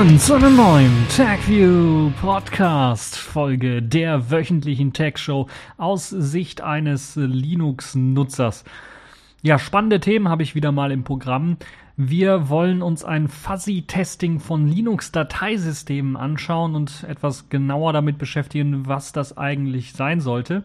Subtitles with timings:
[0.00, 8.64] Willkommen zu einer neuen TechView Podcast Folge der wöchentlichen Tech Show aus Sicht eines Linux-Nutzers.
[9.42, 11.58] Ja, spannende Themen habe ich wieder mal im Programm.
[11.98, 19.36] Wir wollen uns ein Fuzzy-Testing von Linux-Dateisystemen anschauen und etwas genauer damit beschäftigen, was das
[19.36, 20.64] eigentlich sein sollte.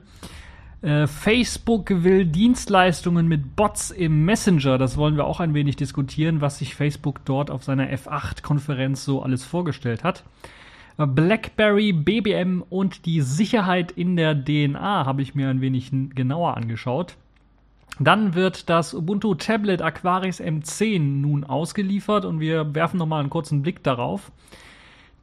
[0.86, 4.78] Äh, Facebook will Dienstleistungen mit Bots im Messenger.
[4.78, 9.24] Das wollen wir auch ein wenig diskutieren, was sich Facebook dort auf seiner F8-Konferenz so
[9.24, 10.24] alles vorgestellt hat.
[11.00, 16.56] Äh, BlackBerry, BBM und die Sicherheit in der DNA habe ich mir ein wenig genauer
[16.56, 17.18] angeschaut.
[18.00, 23.64] Dann wird das Ubuntu Tablet Aquaris M10 nun ausgeliefert und wir werfen nochmal einen kurzen
[23.64, 24.32] Blick darauf.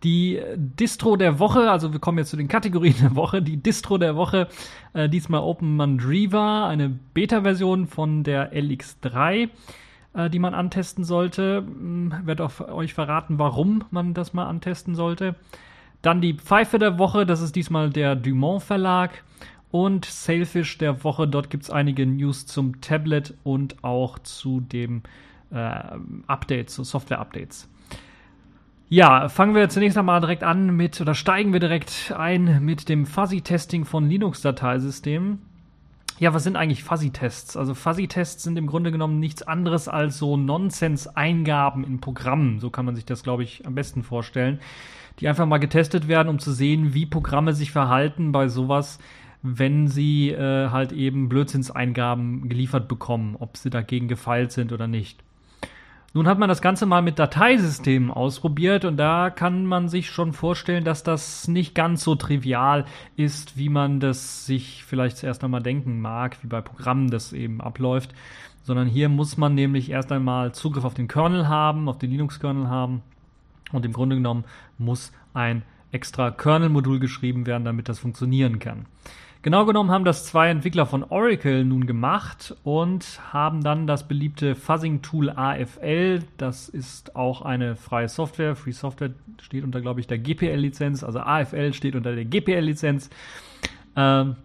[0.03, 3.41] Die Distro der Woche, also wir kommen jetzt zu den Kategorien der Woche.
[3.41, 4.49] Die Distro der Woche,
[4.95, 9.49] äh, diesmal Open Mandriva, eine Beta-Version von der LX3,
[10.15, 11.59] äh, die man antesten sollte.
[11.59, 15.37] Hm, werde euch verraten, warum man das mal antesten sollte.
[16.03, 19.23] Dann die Pfeife der Woche, das ist diesmal der Dumont Verlag.
[19.71, 25.03] Und Sailfish der Woche, dort gibt es einige News zum Tablet und auch zu dem
[25.51, 25.81] äh,
[26.27, 27.72] Update, zu Software-Updates.
[28.93, 33.07] Ja, fangen wir zunächst einmal direkt an mit, oder steigen wir direkt ein mit dem
[33.07, 35.39] Fuzzy-Testing von Linux-Dateisystemen.
[36.19, 37.57] Ja, was sind eigentlich Fuzzy-Tests?
[37.57, 42.61] Also Fuzzy-Tests sind im Grunde genommen nichts anderes als so Nonsens-Eingaben in Programmen.
[42.61, 44.61] So kann man sich das, glaube ich, am besten vorstellen.
[45.21, 48.99] Die einfach mal getestet werden, um zu sehen, wie Programme sich verhalten bei sowas,
[49.41, 55.25] wenn sie äh, halt eben Blödsinnseingaben geliefert bekommen, ob sie dagegen gefeilt sind oder nicht.
[56.15, 60.35] Nun hat man das Ganze mal mit Dateisystemen ausprobiert und da kann man sich schon
[60.35, 62.85] vorstellen, dass das nicht ganz so trivial
[63.17, 67.63] ist, wie man das sich vielleicht zuerst einmal denken mag, wie bei Programmen das eben
[67.63, 68.13] abläuft,
[68.63, 72.69] sondern hier muss man nämlich erst einmal Zugriff auf den Kernel haben, auf den Linux-Kernel
[72.69, 73.03] haben
[73.73, 74.45] und im Grunde genommen
[74.77, 75.63] muss ein
[75.93, 78.85] extra Kernel-Modul geschrieben werden, damit das funktionieren kann.
[79.43, 84.55] Genau genommen haben das zwei Entwickler von Oracle nun gemacht und haben dann das beliebte
[84.55, 89.11] Fuzzing-Tool AFL, das ist auch eine freie Software, Free Software
[89.41, 93.11] steht unter, glaube ich, der GPL-Lizenz, also AFL steht unter der GPL-Lizenz,
[93.97, 94.37] ähm,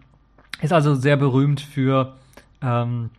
[0.60, 2.16] ist also sehr berühmt für
[2.60, 3.10] ähm,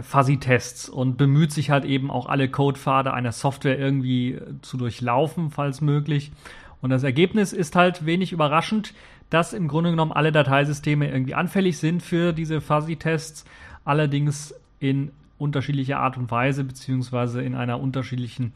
[0.00, 5.82] Fuzzy-Tests und bemüht sich halt eben auch alle Codepfade einer Software irgendwie zu durchlaufen, falls
[5.82, 6.32] möglich.
[6.80, 8.94] Und das Ergebnis ist halt wenig überraschend
[9.30, 13.44] dass im Grunde genommen alle Dateisysteme irgendwie anfällig sind für diese Fuzzy-Tests,
[13.84, 18.52] allerdings in unterschiedlicher Art und Weise, beziehungsweise in einer unterschiedlichen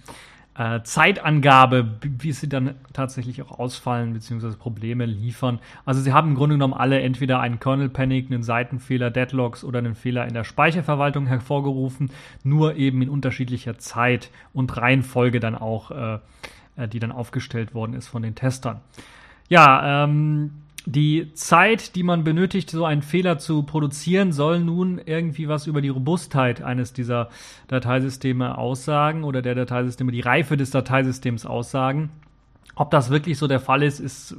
[0.59, 5.61] äh, Zeitangabe, wie sie dann tatsächlich auch ausfallen, beziehungsweise Probleme liefern.
[5.85, 9.95] Also sie haben im Grunde genommen alle entweder einen Kernel-Panic, einen Seitenfehler, Deadlocks oder einen
[9.95, 12.11] Fehler in der Speicherverwaltung hervorgerufen,
[12.43, 16.19] nur eben in unterschiedlicher Zeit und Reihenfolge dann auch, äh,
[16.77, 18.81] äh die dann aufgestellt worden ist von den Testern.
[19.49, 20.51] Ja, ähm,
[20.87, 25.83] die Zeit, die man benötigt, so einen Fehler zu produzieren, soll nun irgendwie was über
[25.83, 27.29] die Robustheit eines dieser
[27.67, 32.11] Dateisysteme aussagen oder der Dateisysteme, die Reife des Dateisystems aussagen.
[32.75, 34.37] Ob das wirklich so der Fall ist, ist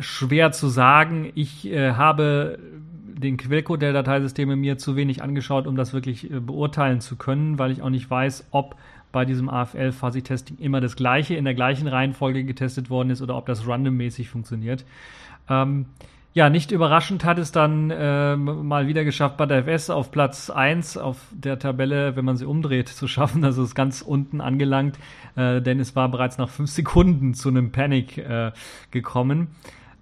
[0.00, 1.30] schwer zu sagen.
[1.34, 2.58] Ich äh, habe
[3.22, 7.58] den Quellcode der Dateisysteme mir zu wenig angeschaut, um das wirklich äh, beurteilen zu können,
[7.58, 8.76] weil ich auch nicht weiß, ob
[9.12, 13.22] bei diesem AFL Fuzzy Testing immer das gleiche in der gleichen Reihenfolge getestet worden ist
[13.22, 14.84] oder ob das randommäßig funktioniert.
[15.48, 15.86] Ähm,
[16.34, 20.96] ja, nicht überraschend hat es dann äh, mal wieder geschafft, der FS auf Platz 1
[20.96, 23.44] auf der Tabelle, wenn man sie umdreht, zu schaffen.
[23.44, 24.98] Also ist ganz unten angelangt,
[25.36, 28.52] äh, denn es war bereits nach fünf Sekunden zu einem Panic äh,
[28.90, 29.48] gekommen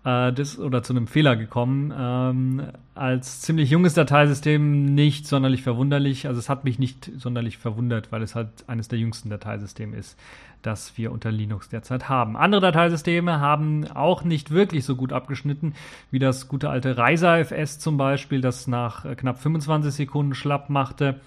[0.05, 1.93] äh, das, oder zu einem Fehler gekommen.
[1.97, 2.62] Ähm,
[2.94, 6.26] als ziemlich junges Dateisystem nicht sonderlich verwunderlich.
[6.26, 10.19] Also es hat mich nicht sonderlich verwundert, weil es halt eines der jüngsten Dateisysteme ist,
[10.62, 12.37] das wir unter Linux derzeit haben.
[12.37, 15.75] Andere Dateisysteme haben auch nicht wirklich so gut abgeschnitten,
[16.11, 21.20] wie das gute alte Reiser FS zum Beispiel, das nach knapp 25 Sekunden schlapp machte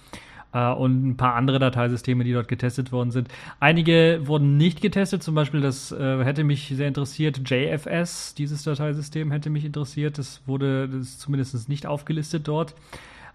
[0.53, 3.27] äh, und ein paar andere Dateisysteme, die dort getestet worden sind.
[3.59, 9.31] Einige wurden nicht getestet, zum Beispiel das äh, hätte mich sehr interessiert, JFS, dieses Dateisystem
[9.31, 12.75] hätte mich interessiert, das wurde das zumindest nicht aufgelistet dort.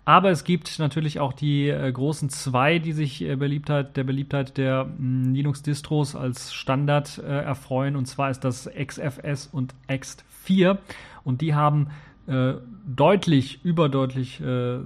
[0.08, 4.56] Aber es gibt natürlich auch die äh, großen zwei, die sich äh, Beliebtheit, der Beliebtheit
[4.56, 7.94] der mm, Linux-Distros als Standard äh, erfreuen.
[7.94, 10.78] Und zwar ist das XFS und X4.
[11.24, 11.88] Und die haben
[12.26, 12.54] äh,
[12.86, 14.78] deutlich, überdeutlich äh,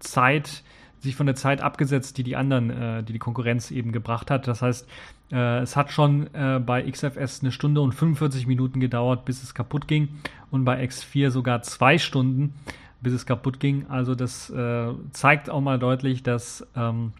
[0.00, 0.64] Zeit,
[1.00, 4.46] sich von der Zeit abgesetzt, die die anderen, äh, die die Konkurrenz eben gebracht hat.
[4.46, 4.86] Das heißt,
[5.32, 9.54] äh, es hat schon äh, bei XFS eine Stunde und 45 Minuten gedauert, bis es
[9.54, 10.08] kaputt ging
[10.50, 12.54] und bei X4 sogar zwei Stunden,
[13.00, 13.86] bis es kaputt ging.
[13.88, 17.12] Also das äh, zeigt auch mal deutlich, dass ähm,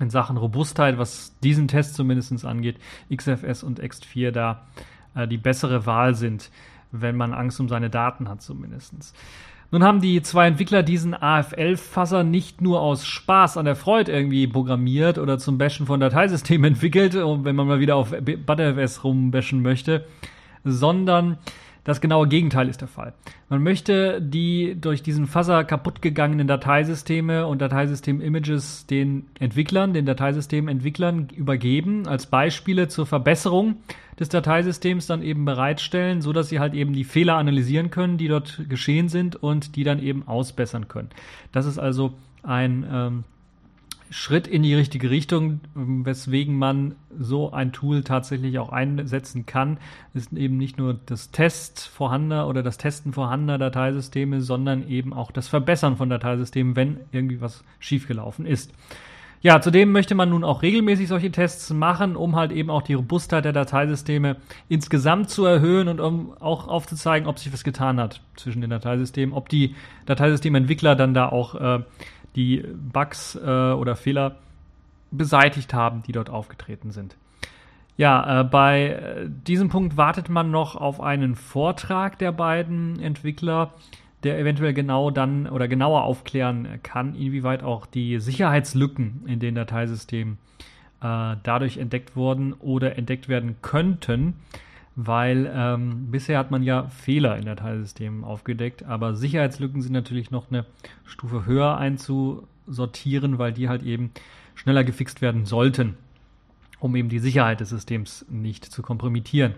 [0.00, 2.76] in Sachen Robustheit, was diesen Test zumindest angeht,
[3.14, 4.66] XFS und X4 da
[5.14, 6.50] äh, die bessere Wahl sind,
[6.90, 9.14] wenn man Angst um seine Daten hat zumindest.
[9.72, 14.46] Nun haben die zwei Entwickler diesen AFL-Fasser nicht nur aus Spaß an der Freude irgendwie
[14.46, 20.04] programmiert oder zum Bashen von Dateisystemen entwickelt, wenn man mal wieder auf ButterFS rumbashen möchte,
[20.62, 21.38] sondern
[21.84, 23.12] das genaue Gegenteil ist der Fall.
[23.48, 32.06] Man möchte die durch diesen Fuzzer kaputtgegangenen Dateisysteme und Dateisystem-Images den Entwicklern, den Dateisystementwicklern übergeben,
[32.06, 33.76] als Beispiele zur Verbesserung
[34.20, 38.28] des Dateisystems dann eben bereitstellen, so dass sie halt eben die Fehler analysieren können, die
[38.28, 41.10] dort geschehen sind und die dann eben ausbessern können.
[41.50, 42.14] Das ist also
[42.44, 43.24] ein ähm,
[44.12, 49.78] Schritt in die richtige Richtung, weswegen man so ein Tool tatsächlich auch einsetzen kann.
[50.12, 55.30] ist eben nicht nur das Test vorhandener oder das Testen vorhandener Dateisysteme, sondern eben auch
[55.30, 58.74] das Verbessern von Dateisystemen, wenn irgendwie was schiefgelaufen ist.
[59.40, 62.94] Ja, zudem möchte man nun auch regelmäßig solche Tests machen, um halt eben auch die
[62.94, 64.36] Robustheit der Dateisysteme
[64.68, 69.34] insgesamt zu erhöhen und um auch aufzuzeigen, ob sich was getan hat zwischen den Dateisystemen,
[69.34, 69.74] ob die
[70.04, 71.80] Dateisystementwickler dann da auch äh,
[72.36, 74.36] die Bugs äh, oder Fehler
[75.10, 77.16] beseitigt haben, die dort aufgetreten sind.
[77.96, 83.74] Ja, äh, bei äh, diesem Punkt wartet man noch auf einen Vortrag der beiden Entwickler,
[84.22, 90.38] der eventuell genau dann oder genauer aufklären kann, inwieweit auch die Sicherheitslücken in den Dateisystemen
[91.02, 94.34] äh, dadurch entdeckt wurden oder entdeckt werden könnten
[94.94, 100.50] weil ähm, bisher hat man ja Fehler in Dateisystemen aufgedeckt, aber Sicherheitslücken sind natürlich noch
[100.50, 100.66] eine
[101.04, 104.10] Stufe höher einzusortieren, weil die halt eben
[104.54, 105.96] schneller gefixt werden sollten,
[106.78, 109.54] um eben die Sicherheit des Systems nicht zu kompromittieren.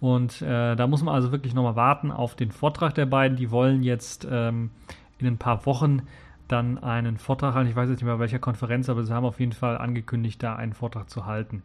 [0.00, 3.38] Und äh, da muss man also wirklich nochmal warten auf den Vortrag der beiden.
[3.38, 4.70] Die wollen jetzt ähm,
[5.18, 6.02] in ein paar Wochen
[6.46, 7.70] dann einen Vortrag halten.
[7.70, 10.56] Ich weiß jetzt nicht mehr welcher Konferenz, aber sie haben auf jeden Fall angekündigt, da
[10.56, 11.62] einen Vortrag zu halten.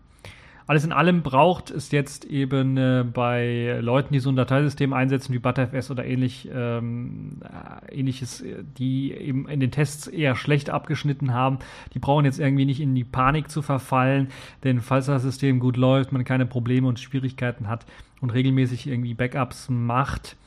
[0.70, 5.34] Alles in allem braucht es jetzt eben äh, bei Leuten, die so ein Dateisystem einsetzen
[5.34, 8.44] wie ButterFS oder ähnlich, ähm, äh, ähnliches,
[8.78, 11.58] die eben in den Tests eher schlecht abgeschnitten haben,
[11.96, 14.28] die brauchen jetzt irgendwie nicht in die Panik zu verfallen,
[14.64, 17.88] denn falls das System gut läuft, man keine Probleme und Schwierigkeiten hat
[18.22, 20.38] und regelmäßig irgendwie Backups macht,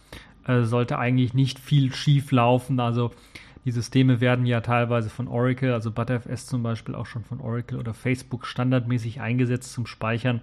[0.46, 2.78] äh, sollte eigentlich nicht viel schief laufen.
[2.78, 3.10] Also
[3.64, 7.79] die Systeme werden ja teilweise von Oracle, also ButterFS zum Beispiel auch schon von Oracle
[7.79, 10.41] oder Facebook standardmäßig eingesetzt zum Speichern.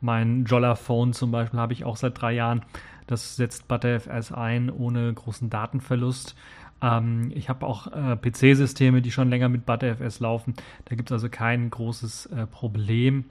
[0.00, 2.62] Mein Jolla-Phone zum Beispiel habe ich auch seit drei Jahren.
[3.06, 6.34] Das setzt ButterFS ein ohne großen Datenverlust.
[6.80, 10.54] Ähm, ich habe auch äh, PC-Systeme, die schon länger mit ButterFS laufen.
[10.86, 13.26] Da gibt es also kein großes äh, Problem.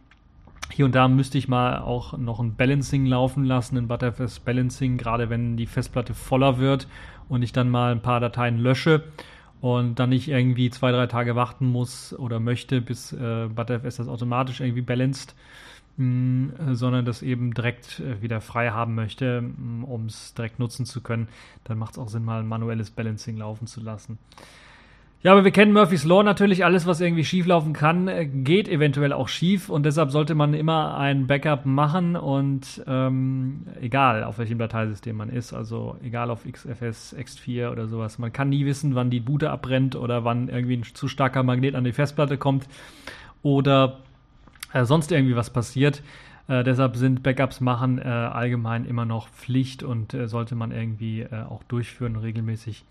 [0.71, 4.97] Hier und da müsste ich mal auch noch ein Balancing laufen lassen, ein Butterfest Balancing,
[4.97, 6.87] gerade wenn die Festplatte voller wird
[7.31, 9.05] und ich dann mal ein paar Dateien lösche
[9.61, 14.09] und dann nicht irgendwie zwei, drei Tage warten muss oder möchte, bis äh, ButterFS das
[14.09, 15.33] automatisch irgendwie balanced,
[15.95, 20.85] mm, sondern das eben direkt äh, wieder frei haben möchte, mm, um es direkt nutzen
[20.85, 21.29] zu können,
[21.63, 24.17] dann macht es auch Sinn, mal ein manuelles Balancing laufen zu lassen.
[25.23, 26.65] Ja, aber wir kennen Murphy's Law natürlich.
[26.65, 29.69] Alles, was irgendwie schieflaufen kann, äh, geht eventuell auch schief.
[29.69, 32.15] Und deshalb sollte man immer ein Backup machen.
[32.15, 38.17] Und ähm, egal auf welchem Dateisystem man ist, also egal auf XFS, X4 oder sowas,
[38.17, 41.75] man kann nie wissen, wann die Boote abbrennt oder wann irgendwie ein zu starker Magnet
[41.75, 42.65] an die Festplatte kommt.
[43.43, 43.99] Oder
[44.73, 46.01] äh, sonst irgendwie was passiert.
[46.47, 49.83] Äh, deshalb sind Backups machen äh, allgemein immer noch Pflicht.
[49.83, 52.85] Und äh, sollte man irgendwie äh, auch durchführen regelmäßig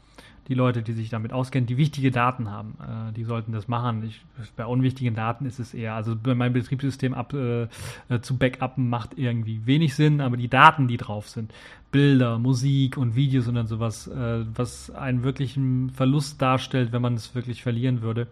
[0.51, 4.03] die Leute, die sich damit auskennen, die wichtige Daten haben, äh, die sollten das machen.
[4.03, 4.21] Ich,
[4.57, 7.69] bei unwichtigen Daten ist es eher, also mein Betriebssystem ab, äh,
[8.09, 11.55] äh, zu backuppen macht irgendwie wenig Sinn, aber die Daten, die drauf sind,
[11.93, 17.15] Bilder, Musik und Videos und dann sowas, äh, was einen wirklichen Verlust darstellt, wenn man
[17.15, 18.27] es wirklich verlieren würde,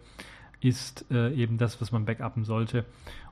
[0.61, 2.85] ist äh, eben das, was man backuppen sollte.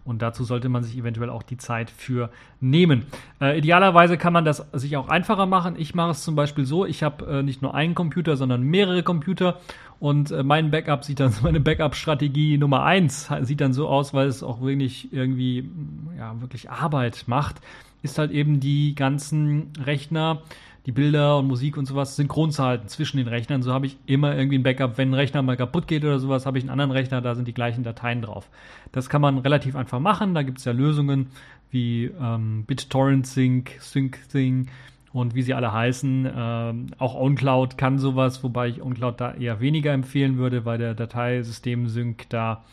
[0.07, 3.07] Und dazu sollte man sich eventuell auch die Zeit für nehmen.
[3.41, 5.75] Äh, idealerweise kann man das sich auch einfacher machen.
[5.77, 9.03] Ich mache es zum Beispiel so, ich habe äh, nicht nur einen Computer, sondern mehrere
[9.03, 9.59] Computer.
[9.99, 14.29] Und äh, mein Backup sieht dann, meine Backup-Strategie Nummer eins sieht dann so aus, weil
[14.29, 15.69] es auch wirklich irgendwie,
[16.17, 17.57] ja, wirklich Arbeit macht,
[18.03, 20.43] ist halt eben die ganzen Rechner,
[20.87, 23.63] die Bilder und Musik und sowas synchron zu halten zwischen den Rechnern.
[23.63, 24.97] So habe ich immer irgendwie ein Backup.
[24.97, 27.49] Wenn ein Rechner mal kaputt geht oder sowas, habe ich einen anderen Rechner, da sind
[27.49, 28.49] die gleichen Dateien drauf.
[28.93, 30.35] Das kann man relativ einfach machen.
[30.35, 31.27] Da gibt es ja Lösungen
[31.71, 34.69] wie ähm, BitTorrent Sync, SyncThing
[35.13, 36.31] und wie sie alle heißen.
[36.35, 40.95] Ähm, auch OnCloud kann sowas, wobei ich OnCloud da eher weniger empfehlen würde, weil der
[40.95, 42.65] Dateisystem-Sync da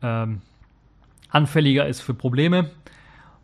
[0.00, 0.42] ähm,
[1.30, 2.70] anfälliger ist für Probleme.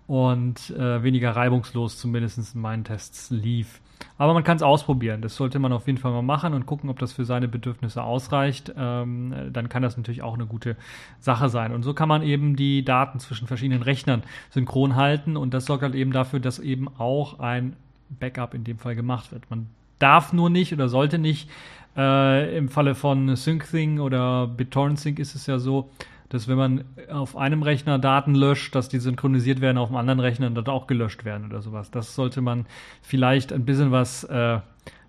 [0.07, 3.81] Und äh, weniger reibungslos zumindest in meinen Tests lief.
[4.19, 5.23] Aber man kann es ausprobieren.
[5.23, 8.03] Das sollte man auf jeden Fall mal machen und gucken, ob das für seine Bedürfnisse
[8.03, 8.73] ausreicht.
[8.77, 10.77] Ähm, dann kann das natürlich auch eine gute
[11.21, 11.73] Sache sein.
[11.73, 15.83] Und so kann man eben die Daten zwischen verschiedenen Rechnern synchron halten und das sorgt
[15.83, 17.77] halt eben dafür, dass eben auch ein
[18.09, 19.49] Backup in dem Fall gemacht wird.
[19.51, 19.69] Man
[19.99, 21.51] darf nur nicht oder sollte nicht.
[21.97, 25.91] Äh, Im Falle von SyncThing oder BitTorrent Sync ist es ja so,
[26.29, 30.21] dass wenn man auf einem Rechner Daten löscht, dass die synchronisiert werden auf dem anderen
[30.21, 31.91] Rechner und dort auch gelöscht werden oder sowas.
[31.91, 32.67] Das sollte man
[33.03, 34.61] vielleicht ein bisschen was äh,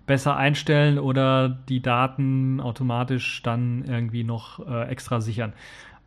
[0.06, 5.52] besser einstellen oder die Daten automatisch dann irgendwie noch äh, extra sichern.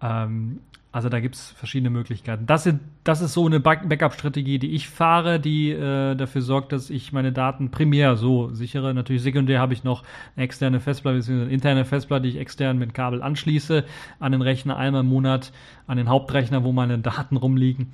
[0.02, 0.62] Ähm,
[0.92, 2.48] also da gibt es verschiedene Möglichkeiten.
[2.48, 6.90] Das, sind, das ist so eine Backup-Strategie, die ich fahre, die äh, dafür sorgt, dass
[6.90, 8.94] ich meine Daten primär so sichere.
[8.96, 10.04] Natürlich sekundär habe ich noch
[10.36, 11.42] eine externe Festplatte, bzw.
[11.42, 13.86] eine interne Festplatte, die ich extern mit Kabel anschließe
[14.20, 15.52] an den Rechner einmal im Monat,
[15.86, 17.94] an den Hauptrechner, wo meine Daten rumliegen.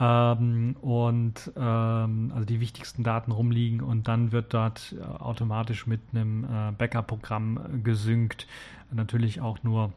[0.00, 6.00] Ähm, und ähm, also die wichtigsten Daten rumliegen und dann wird dort äh, automatisch mit
[6.12, 8.48] einem äh, Backup-Programm gesynkt.
[8.90, 9.92] Natürlich auch nur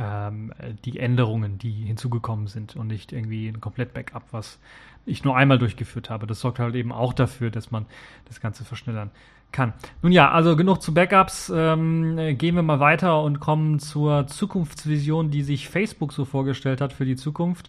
[0.00, 0.52] ähm,
[0.84, 4.58] die Änderungen, die hinzugekommen sind und nicht irgendwie ein komplett Backup, was
[5.04, 6.26] ich nur einmal durchgeführt habe.
[6.26, 7.86] Das sorgt halt eben auch dafür, dass man
[8.26, 9.10] das Ganze verschnellern
[9.50, 9.74] kann.
[10.00, 11.52] Nun ja, also genug zu Backups.
[11.54, 16.92] Ähm, gehen wir mal weiter und kommen zur Zukunftsvision, die sich Facebook so vorgestellt hat
[16.92, 17.68] für die Zukunft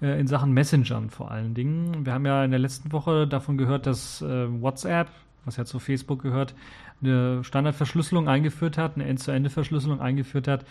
[0.00, 2.06] äh, in Sachen Messengern vor allen Dingen.
[2.06, 5.08] Wir haben ja in der letzten Woche davon gehört, dass äh, WhatsApp,
[5.44, 6.54] was ja zu Facebook gehört,
[7.02, 10.64] eine Standardverschlüsselung eingeführt hat, eine End-zu-Ende-Verschlüsselung eingeführt hat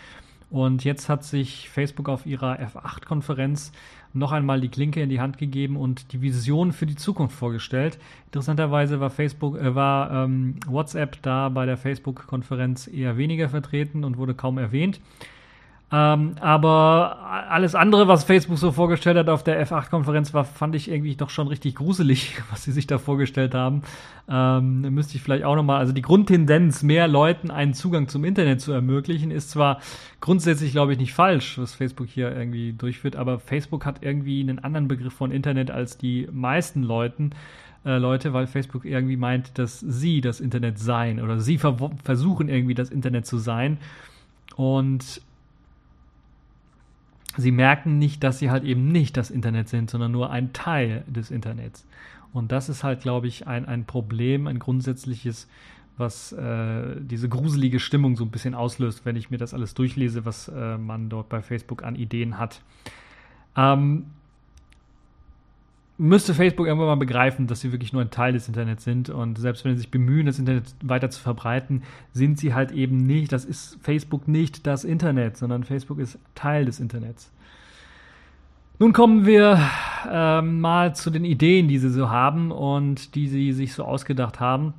[0.50, 3.72] und jetzt hat sich Facebook auf ihrer F8-Konferenz
[4.12, 7.98] noch einmal die Klinke in die Hand gegeben und die Vision für die Zukunft vorgestellt.
[8.26, 14.16] Interessanterweise war Facebook, äh, war ähm, WhatsApp da bei der Facebook-Konferenz eher weniger vertreten und
[14.16, 15.00] wurde kaum erwähnt.
[15.92, 20.90] Ähm, aber alles andere, was Facebook so vorgestellt hat auf der F8-Konferenz, war, fand ich
[20.90, 23.82] irgendwie doch schon richtig gruselig, was sie sich da vorgestellt haben.
[24.28, 28.60] Ähm, müsste ich vielleicht auch nochmal, also die Grundtendenz, mehr Leuten einen Zugang zum Internet
[28.60, 29.80] zu ermöglichen, ist zwar
[30.20, 34.58] grundsätzlich, glaube ich, nicht falsch, was Facebook hier irgendwie durchführt, aber Facebook hat irgendwie einen
[34.58, 37.30] anderen Begriff von Internet als die meisten Leuten.
[37.84, 42.48] Äh, Leute, weil Facebook irgendwie meint, dass sie das Internet seien oder sie ver versuchen
[42.48, 43.78] irgendwie das Internet zu sein.
[44.56, 45.20] Und
[47.36, 51.04] sie merken nicht, dass sie halt eben nicht das Internet sind, sondern nur ein Teil
[51.06, 51.86] des Internets.
[52.32, 55.48] Und das ist halt, glaube ich, ein, ein Problem, ein grundsätzliches,
[55.96, 60.24] was äh, diese gruselige Stimmung so ein bisschen auslöst, wenn ich mir das alles durchlese,
[60.24, 62.60] was äh, man dort bei Facebook an Ideen hat.
[63.56, 64.06] Ähm,
[65.98, 69.38] müsste Facebook irgendwann mal begreifen, dass sie wirklich nur ein Teil des Internets sind und
[69.38, 73.32] selbst wenn sie sich bemühen, das Internet weiter zu verbreiten, sind sie halt eben nicht,
[73.32, 77.32] das ist Facebook nicht das Internet, sondern Facebook ist Teil des Internets.
[78.78, 79.58] Nun kommen wir
[80.10, 84.38] äh, mal zu den Ideen, die sie so haben und die sie sich so ausgedacht
[84.38, 84.74] haben.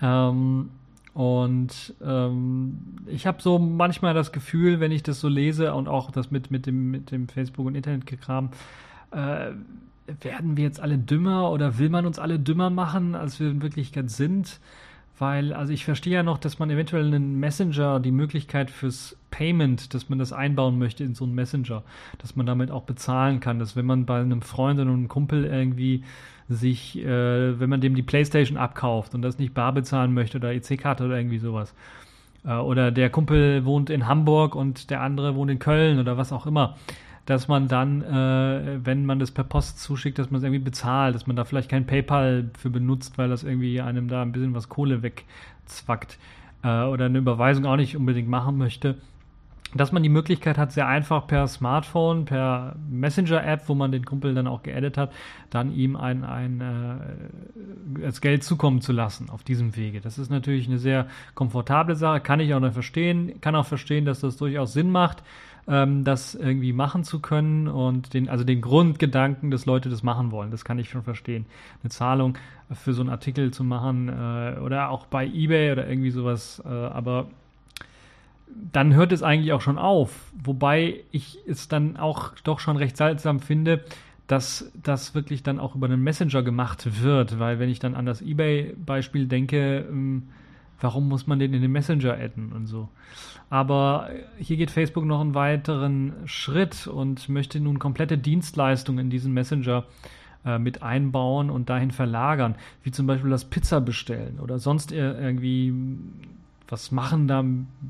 [0.00, 0.70] Ähm,
[1.14, 6.12] und ähm, ich habe so manchmal das Gefühl, wenn ich das so lese und auch
[6.12, 8.50] das mit, mit, dem, mit dem Facebook- und Internetgekram,
[9.10, 9.50] äh,
[10.20, 13.62] werden wir jetzt alle dümmer oder will man uns alle dümmer machen, als wir in
[13.62, 14.60] Wirklichkeit sind?
[15.18, 19.92] Weil, also ich verstehe ja noch, dass man eventuell einen Messenger, die Möglichkeit fürs Payment,
[19.92, 21.82] dass man das einbauen möchte in so einen Messenger,
[22.18, 25.44] dass man damit auch bezahlen kann, dass wenn man bei einem Freund oder einem Kumpel
[25.44, 26.04] irgendwie
[26.48, 30.52] sich, äh, wenn man dem die Playstation abkauft und das nicht bar bezahlen möchte oder
[30.52, 31.74] EC-Karte oder irgendwie sowas,
[32.44, 36.32] äh, oder der Kumpel wohnt in Hamburg und der andere wohnt in Köln oder was
[36.32, 36.76] auch immer,
[37.28, 41.14] dass man dann, äh, wenn man das per Post zuschickt, dass man es irgendwie bezahlt,
[41.14, 44.54] dass man da vielleicht kein PayPal für benutzt, weil das irgendwie einem da ein bisschen
[44.54, 46.16] was Kohle wegzwackt
[46.62, 48.96] äh, oder eine Überweisung auch nicht unbedingt machen möchte.
[49.74, 54.34] Dass man die Möglichkeit hat, sehr einfach per Smartphone, per Messenger-App, wo man den Kumpel
[54.34, 55.12] dann auch geaddet hat,
[55.50, 60.00] dann ihm ein, ein äh, das Geld zukommen zu lassen auf diesem Wege.
[60.00, 64.06] Das ist natürlich eine sehr komfortable Sache, kann ich auch noch verstehen, kann auch verstehen,
[64.06, 65.22] dass das durchaus Sinn macht
[65.68, 70.30] ähm, das irgendwie machen zu können und den, also den Grundgedanken, dass Leute das machen
[70.32, 70.50] wollen.
[70.50, 71.46] Das kann ich schon verstehen.
[71.82, 72.38] Eine Zahlung
[72.72, 76.68] für so einen Artikel zu machen äh, oder auch bei eBay oder irgendwie sowas, äh,
[76.68, 77.28] aber
[78.72, 80.32] dann hört es eigentlich auch schon auf.
[80.42, 83.84] Wobei ich es dann auch doch schon recht seltsam finde,
[84.26, 88.06] dass das wirklich dann auch über einen Messenger gemacht wird, weil wenn ich dann an
[88.06, 90.28] das eBay-Beispiel denke, ähm,
[90.80, 92.88] warum muss man den in den Messenger adden und so.
[93.50, 99.32] Aber hier geht Facebook noch einen weiteren Schritt und möchte nun komplette Dienstleistungen in diesen
[99.32, 99.84] Messenger
[100.44, 105.72] äh, mit einbauen und dahin verlagern, wie zum Beispiel das Pizza bestellen oder sonst irgendwie
[106.68, 107.44] was machen, da,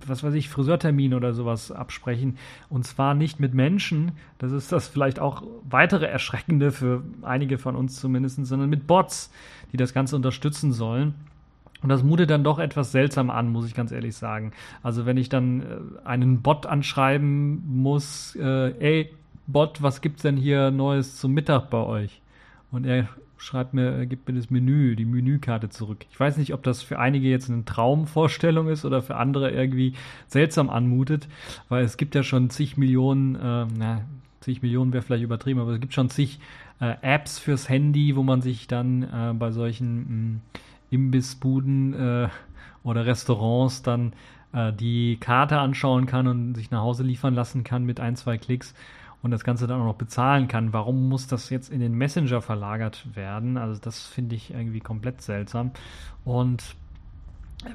[0.06, 2.38] was weiß ich, Friseurtermin oder sowas absprechen.
[2.68, 7.76] Und zwar nicht mit Menschen, das ist das vielleicht auch weitere Erschreckende für einige von
[7.76, 9.32] uns zumindest, sondern mit Bots,
[9.72, 11.14] die das Ganze unterstützen sollen.
[11.82, 14.52] Und das mutet dann doch etwas seltsam an, muss ich ganz ehrlich sagen.
[14.82, 15.64] Also wenn ich dann äh,
[16.06, 19.10] einen Bot anschreiben muss, äh, ey,
[19.46, 22.20] Bot, was gibt's denn hier Neues zum Mittag bei euch?
[22.70, 23.08] Und er
[23.38, 26.04] schreibt mir, gibt mir das Menü, die Menükarte zurück.
[26.10, 29.94] Ich weiß nicht, ob das für einige jetzt eine Traumvorstellung ist oder für andere irgendwie
[30.26, 31.28] seltsam anmutet,
[31.68, 34.02] weil es gibt ja schon zig Millionen, äh, na,
[34.40, 36.40] zig Millionen wäre vielleicht übertrieben, aber es gibt schon zig
[36.80, 40.40] äh, Apps fürs Handy, wo man sich dann äh, bei solchen mh, mm,
[40.90, 42.28] Imbissbuden äh,
[42.82, 44.12] oder Restaurants dann
[44.52, 48.38] äh, die Karte anschauen kann und sich nach Hause liefern lassen kann mit ein, zwei
[48.38, 48.74] Klicks
[49.28, 50.72] und das Ganze dann auch noch bezahlen kann.
[50.72, 53.58] Warum muss das jetzt in den Messenger verlagert werden?
[53.58, 55.72] Also das finde ich irgendwie komplett seltsam.
[56.24, 56.64] Und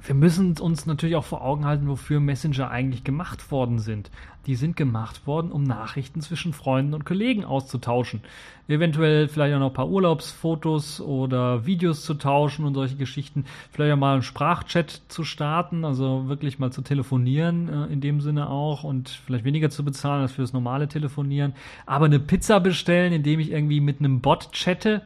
[0.06, 4.12] wir müssen uns natürlich auch vor Augen halten, wofür Messenger eigentlich gemacht worden sind.
[4.46, 8.22] Die sind gemacht worden, um Nachrichten zwischen Freunden und Kollegen auszutauschen.
[8.70, 13.44] Eventuell vielleicht auch noch ein paar Urlaubsfotos oder Videos zu tauschen und solche Geschichten.
[13.72, 18.22] Vielleicht auch mal einen Sprachchat zu starten, also wirklich mal zu telefonieren äh, in dem
[18.22, 21.54] Sinne auch und vielleicht weniger zu bezahlen als für das normale Telefonieren.
[21.86, 25.02] Aber eine Pizza bestellen, indem ich irgendwie mit einem Bot chatte.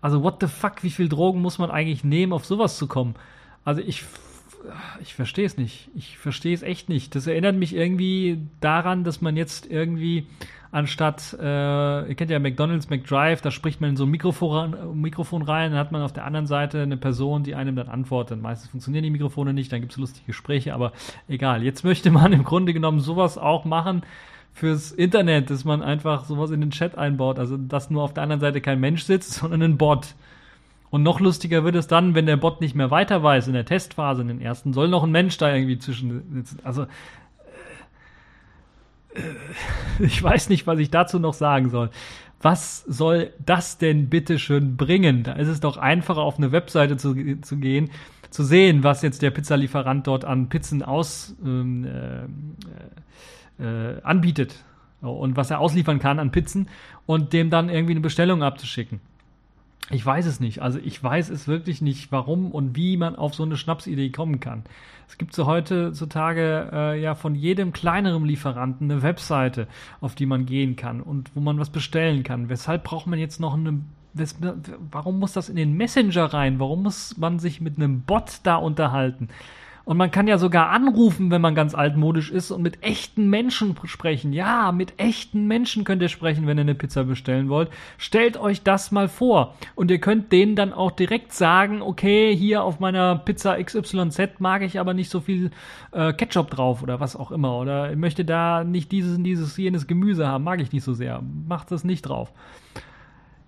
[0.00, 3.14] Also what the fuck, wie viel Drogen muss man eigentlich nehmen, auf sowas zu kommen?
[3.64, 4.04] Also ich,
[5.00, 5.88] ich verstehe es nicht.
[5.94, 7.14] Ich verstehe es echt nicht.
[7.14, 10.26] Das erinnert mich irgendwie daran, dass man jetzt irgendwie
[10.74, 15.42] anstatt, äh, ihr kennt ja McDonald's, McDrive, da spricht man in so ein Mikrofon, Mikrofon
[15.42, 18.42] rein, dann hat man auf der anderen Seite eine Person, die einem dann antwortet.
[18.42, 20.92] Meistens funktionieren die Mikrofone nicht, dann gibt es lustige Gespräche, aber
[21.28, 21.62] egal.
[21.62, 24.02] Jetzt möchte man im Grunde genommen sowas auch machen
[24.52, 27.38] fürs Internet, dass man einfach sowas in den Chat einbaut.
[27.38, 30.16] Also, dass nur auf der anderen Seite kein Mensch sitzt, sondern ein Bot.
[30.94, 33.64] Und noch lustiger wird es dann, wenn der Bot nicht mehr weiter weiß in der
[33.64, 36.60] Testphase, in den ersten, soll noch ein Mensch da irgendwie zwischen sitzen.
[36.62, 36.82] Also,
[39.12, 39.18] äh,
[39.98, 41.90] ich weiß nicht, was ich dazu noch sagen soll.
[42.40, 45.24] Was soll das denn bitte schön bringen?
[45.24, 47.90] Da ist es doch einfacher, auf eine Webseite zu, zu gehen,
[48.30, 51.88] zu sehen, was jetzt der Pizzalieferant dort an Pizzen aus, ähm,
[53.58, 54.62] äh, äh, anbietet
[55.00, 56.68] und was er ausliefern kann an Pizzen
[57.04, 59.00] und dem dann irgendwie eine Bestellung abzuschicken.
[59.90, 60.62] Ich weiß es nicht.
[60.62, 64.40] Also ich weiß es wirklich nicht, warum und wie man auf so eine Schnapsidee kommen
[64.40, 64.64] kann.
[65.08, 69.68] Es gibt so heutzutage äh, ja von jedem kleineren Lieferanten eine Webseite,
[70.00, 72.48] auf die man gehen kann und wo man was bestellen kann.
[72.48, 73.80] Weshalb braucht man jetzt noch eine
[74.92, 76.60] warum muss das in den Messenger rein?
[76.60, 79.28] Warum muss man sich mit einem Bot da unterhalten?
[79.84, 83.76] Und man kann ja sogar anrufen, wenn man ganz altmodisch ist und mit echten Menschen
[83.84, 84.32] sprechen.
[84.32, 87.68] Ja, mit echten Menschen könnt ihr sprechen, wenn ihr eine Pizza bestellen wollt.
[87.98, 89.54] Stellt euch das mal vor.
[89.74, 94.62] Und ihr könnt denen dann auch direkt sagen, okay, hier auf meiner Pizza XYZ mag
[94.62, 95.50] ich aber nicht so viel
[95.92, 97.58] äh, Ketchup drauf oder was auch immer.
[97.58, 100.94] Oder ich möchte da nicht dieses und dieses, jenes Gemüse haben, mag ich nicht so
[100.94, 101.22] sehr.
[101.46, 102.32] Macht das nicht drauf.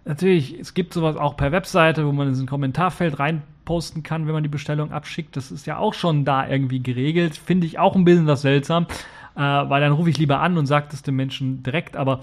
[0.05, 3.19] Natürlich, es gibt sowas auch per Webseite, wo man in ein Kommentarfeld
[3.67, 5.37] reinposten kann, wenn man die Bestellung abschickt.
[5.37, 7.37] Das ist ja auch schon da irgendwie geregelt.
[7.37, 8.87] Finde ich auch ein bisschen was seltsam,
[9.35, 11.97] äh, weil dann rufe ich lieber an und sage das dem Menschen direkt.
[11.97, 12.23] Aber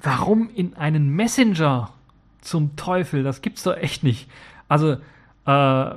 [0.00, 1.90] warum in einen Messenger
[2.40, 3.22] zum Teufel?
[3.22, 4.28] Das gibt's doch echt nicht.
[4.68, 4.96] Also,
[5.46, 5.94] äh,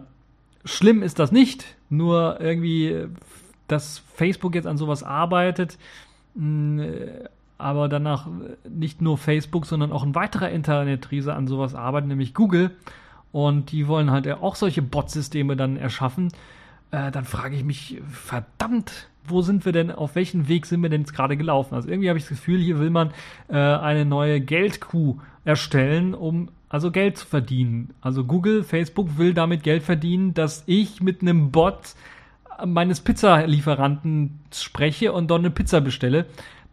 [0.65, 1.75] schlimm ist das nicht.
[1.89, 3.07] Nur irgendwie,
[3.67, 5.77] dass Facebook jetzt an sowas arbeitet.
[6.35, 6.85] Mh,
[7.57, 8.27] aber danach
[8.67, 12.71] nicht nur Facebook, sondern auch ein weiterer Internetriese an sowas arbeitet, nämlich Google.
[13.31, 16.29] Und die wollen halt auch solche Bot-Systeme dann erschaffen.
[16.91, 20.89] Äh, dann frage ich mich, verdammt, wo sind wir denn, auf welchen Weg sind wir
[20.89, 21.75] denn jetzt gerade gelaufen?
[21.75, 23.11] Also irgendwie habe ich das Gefühl, hier will man
[23.47, 27.93] äh, eine neue Geldkuh erstellen, um also Geld zu verdienen.
[28.01, 31.95] Also Google, Facebook will damit Geld verdienen, dass ich mit einem Bot
[32.65, 36.27] meines Pizzalieferanten spreche und dort eine Pizza bestelle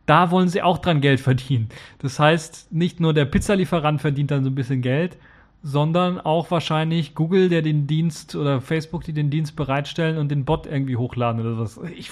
[0.08, 1.68] da wollen sie auch dran Geld verdienen.
[1.98, 5.18] Das heißt, nicht nur der Pizzalieferant verdient dann so ein bisschen Geld,
[5.62, 10.44] sondern auch wahrscheinlich Google, der den Dienst oder Facebook, die den Dienst bereitstellen und den
[10.44, 11.80] Bot irgendwie hochladen oder was.
[11.96, 12.10] Ich,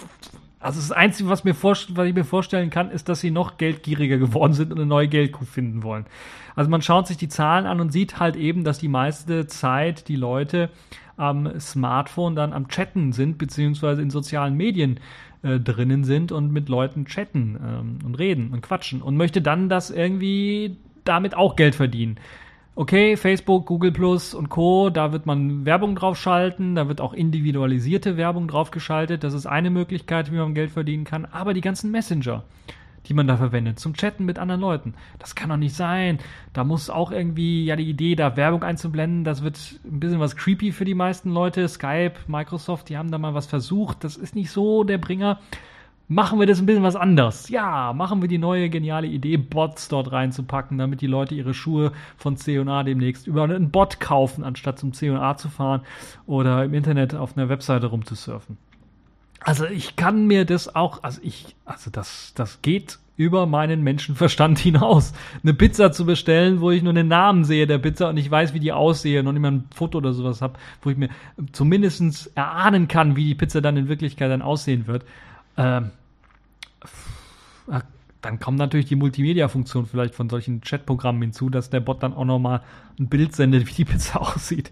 [0.58, 4.18] also das Einzige, was, mir was ich mir vorstellen kann, ist, dass sie noch geldgieriger
[4.18, 6.06] geworden sind und eine neue Geldkuh finden wollen.
[6.56, 10.08] Also man schaut sich die Zahlen an und sieht halt eben, dass die meiste Zeit
[10.08, 10.70] die Leute
[11.16, 15.00] am Smartphone dann am Chatten sind, beziehungsweise in sozialen Medien
[15.42, 19.68] äh, drinnen sind und mit Leuten chatten ähm, und reden und quatschen und möchte dann
[19.68, 22.18] das irgendwie damit auch Geld verdienen.
[22.78, 28.18] Okay, Facebook, Google Plus und Co., da wird man Werbung draufschalten, da wird auch individualisierte
[28.18, 29.24] Werbung draufgeschaltet.
[29.24, 31.24] Das ist eine Möglichkeit, wie man Geld verdienen kann.
[31.24, 32.44] Aber die ganzen Messenger,
[33.06, 34.92] die man da verwendet, zum Chatten mit anderen Leuten.
[35.18, 36.18] Das kann doch nicht sein.
[36.52, 40.36] Da muss auch irgendwie, ja, die Idee, da Werbung einzublenden, das wird ein bisschen was
[40.36, 41.66] creepy für die meisten Leute.
[41.68, 44.04] Skype, Microsoft, die haben da mal was versucht.
[44.04, 45.40] Das ist nicht so der Bringer
[46.08, 47.48] machen wir das ein bisschen was anders.
[47.48, 51.92] Ja, machen wir die neue geniale Idee, Bots dort reinzupacken, damit die Leute ihre Schuhe
[52.16, 55.82] von C&A demnächst über einen Bot kaufen, anstatt zum C&A zu fahren
[56.26, 58.56] oder im Internet auf einer Webseite rumzusurfen.
[59.40, 64.58] Also ich kann mir das auch, also ich, also das, das geht über meinen Menschenverstand
[64.60, 65.12] hinaus.
[65.42, 68.54] Eine Pizza zu bestellen, wo ich nur den Namen sehe der Pizza und ich weiß,
[68.54, 71.08] wie die aussehe, noch nicht mal ein Foto oder sowas habe, wo ich mir
[71.52, 75.04] zumindestens erahnen kann, wie die Pizza dann in Wirklichkeit dann aussehen wird.
[75.56, 75.90] Ähm,
[78.26, 82.24] dann kommt natürlich die Multimedia-Funktion vielleicht von solchen Chatprogrammen hinzu, dass der Bot dann auch
[82.24, 82.60] nochmal
[82.98, 84.70] ein Bild sendet, wie die Pizza aussieht.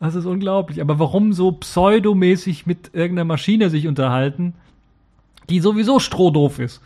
[0.00, 0.80] Das ist unglaublich.
[0.80, 4.54] Aber warum so pseudomäßig mit irgendeiner Maschine sich unterhalten,
[5.50, 6.80] die sowieso strohdoof ist?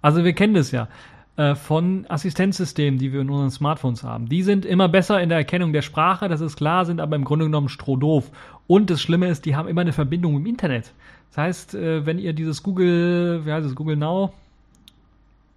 [0.00, 0.88] Also wir kennen das ja
[1.36, 4.28] äh, von Assistenzsystemen, die wir in unseren Smartphones haben.
[4.28, 7.24] Die sind immer besser in der Erkennung der Sprache, das ist klar, sind aber im
[7.24, 8.30] Grunde genommen strohdoof.
[8.66, 10.92] Und das Schlimme ist, die haben immer eine Verbindung im Internet.
[11.30, 14.32] Das heißt, äh, wenn ihr dieses Google, wie heißt es, Google Now,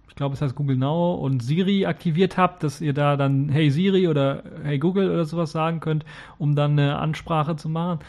[0.08, 3.70] ich glaube, es heißt Google Now und Siri aktiviert habt, dass ihr da dann Hey
[3.70, 6.04] Siri oder Hey Google oder sowas sagen könnt,
[6.38, 8.00] um dann eine Ansprache zu machen,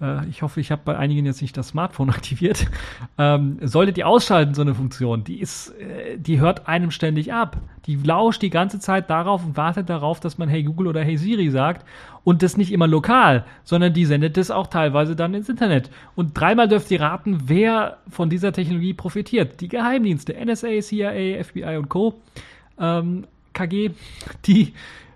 [0.00, 2.66] äh, ich hoffe, ich habe bei einigen jetzt nicht das Smartphone aktiviert,
[3.18, 5.24] ähm, solltet ihr ausschalten, so eine Funktion.
[5.24, 7.56] Die ist, äh, die hört einem ständig ab.
[7.86, 11.16] Die lauscht die ganze Zeit darauf und wartet darauf, dass man Hey Google oder Hey
[11.16, 11.86] Siri sagt.
[12.24, 15.90] Und das nicht immer lokal, sondern die sendet das auch teilweise dann ins Internet.
[16.14, 19.60] Und dreimal dürft ihr raten, wer von dieser Technologie profitiert.
[19.60, 22.20] Die Geheimdienste, NSA, CIA, FBI und Co.
[22.78, 23.90] Ähm, KG,
[24.46, 24.72] die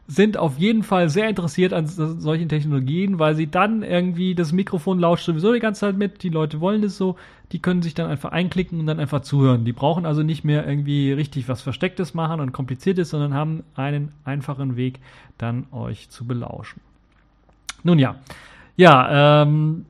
[0.09, 5.01] sind auf jeden Fall sehr interessiert an solchen Technologien, weil sie dann irgendwie das Mikrofon
[5.01, 6.23] lauscht sowieso die ganze Zeit mit.
[6.23, 7.17] Die Leute wollen das so.
[7.53, 9.65] Die können sich dann einfach einklicken und dann einfach zuhören.
[9.65, 14.13] Die brauchen also nicht mehr irgendwie richtig was Verstecktes machen und kompliziertes, sondern haben einen
[14.25, 15.01] einfachen Weg,
[15.39, 16.81] dann euch zu belauschen.
[17.83, 18.17] Nun ja,
[18.77, 19.87] ja, ähm,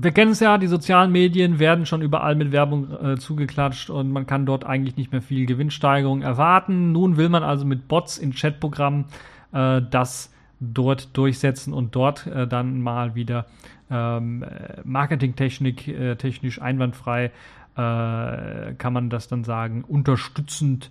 [0.00, 4.12] wir kennen es ja, die sozialen Medien werden schon überall mit Werbung äh, zugeklatscht und
[4.12, 6.92] man kann dort eigentlich nicht mehr viel Gewinnsteigerung erwarten.
[6.92, 9.06] Nun will man also mit Bots in Chatprogrammen
[9.52, 13.46] äh, das dort durchsetzen und dort äh, dann mal wieder
[13.90, 14.44] ähm,
[14.84, 17.32] Marketingtechnik äh, technisch einwandfrei
[17.76, 20.90] äh, kann man das dann sagen unterstützend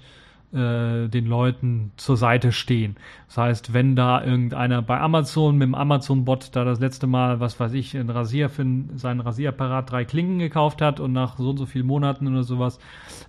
[0.53, 2.95] äh, den Leuten zur Seite stehen.
[3.27, 7.59] Das heißt, wenn da irgendeiner bei Amazon mit dem Amazon-Bot da das letzte Mal, was
[7.59, 11.57] weiß ich, ein Rasier für seinen Rasierapparat drei Klingen gekauft hat und nach so und
[11.57, 12.79] so vielen Monaten oder sowas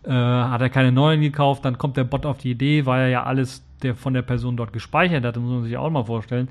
[0.05, 3.09] äh, hat er keine neuen gekauft, dann kommt der Bot auf die Idee, weil er
[3.09, 6.49] ja alles der von der Person dort gespeichert hat, muss man sich auch mal vorstellen.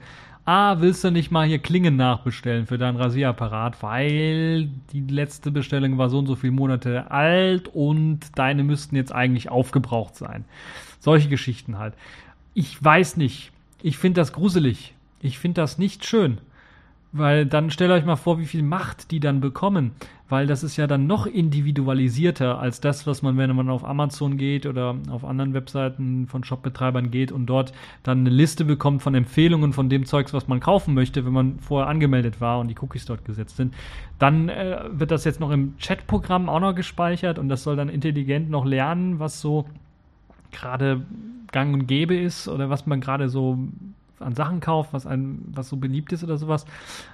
[0.49, 5.97] Ah, willst du nicht mal hier Klingen nachbestellen für deinen Rasierapparat, weil die letzte Bestellung
[5.97, 10.45] war so und so viele Monate alt und deine müssten jetzt eigentlich aufgebraucht sein.
[11.01, 11.95] Solche Geschichten halt.
[12.53, 13.51] Ich weiß nicht.
[13.81, 14.93] Ich finde das gruselig.
[15.21, 16.38] Ich finde das nicht schön.
[17.17, 19.91] Weil dann stellt euch mal vor, wie viel Macht die dann bekommen
[20.30, 24.38] weil das ist ja dann noch individualisierter als das, was man, wenn man auf Amazon
[24.38, 27.71] geht oder auf anderen Webseiten von Shopbetreibern geht und dort
[28.03, 31.60] dann eine Liste bekommt von Empfehlungen von dem Zeugs, was man kaufen möchte, wenn man
[31.60, 33.73] vorher angemeldet war und die Cookies dort gesetzt sind.
[34.19, 37.89] Dann äh, wird das jetzt noch im Chatprogramm auch noch gespeichert und das soll dann
[37.89, 39.65] intelligent noch lernen, was so
[40.51, 41.06] gerade
[41.51, 43.58] gang und gäbe ist oder was man gerade so
[44.19, 46.65] an Sachen kauft, was einem, was so beliebt ist oder sowas.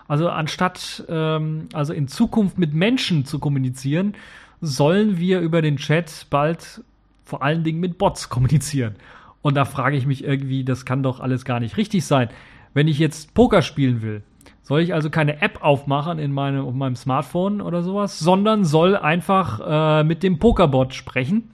[0.07, 4.13] Also anstatt ähm, also in Zukunft mit Menschen zu kommunizieren,
[4.61, 6.83] sollen wir über den Chat bald
[7.25, 8.95] vor allen Dingen mit Bots kommunizieren.
[9.41, 12.29] Und da frage ich mich irgendwie, das kann doch alles gar nicht richtig sein.
[12.73, 14.23] Wenn ich jetzt Poker spielen will,
[14.63, 18.95] soll ich also keine App aufmachen in meinem, auf meinem Smartphone oder sowas, sondern soll
[18.95, 19.59] einfach
[19.99, 21.51] äh, mit dem Pokerbot sprechen,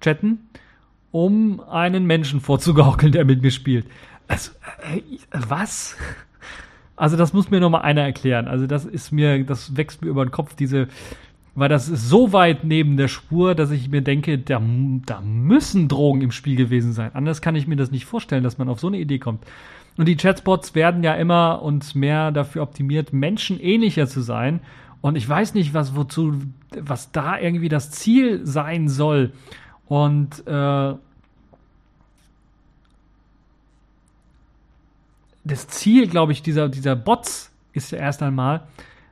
[0.00, 0.48] chatten,
[1.10, 3.86] um einen Menschen vorzugaukeln, der mit mir spielt.
[4.28, 5.96] Also, äh, was?
[6.96, 8.48] Also, das muss mir noch mal einer erklären.
[8.48, 10.88] Also, das ist mir, das wächst mir über den Kopf, diese,
[11.54, 14.60] weil das ist so weit neben der Spur, dass ich mir denke, da,
[15.06, 17.10] da müssen Drogen im Spiel gewesen sein.
[17.14, 19.44] Anders kann ich mir das nicht vorstellen, dass man auf so eine Idee kommt.
[19.96, 24.60] Und die Chatspots werden ja immer und mehr dafür optimiert, menschenähnlicher zu sein.
[25.00, 26.34] Und ich weiß nicht, was wozu,
[26.80, 29.32] was da irgendwie das Ziel sein soll.
[29.86, 30.94] Und äh,
[35.44, 38.66] das Ziel, glaube ich, dieser, dieser Bots ist ja erst einmal,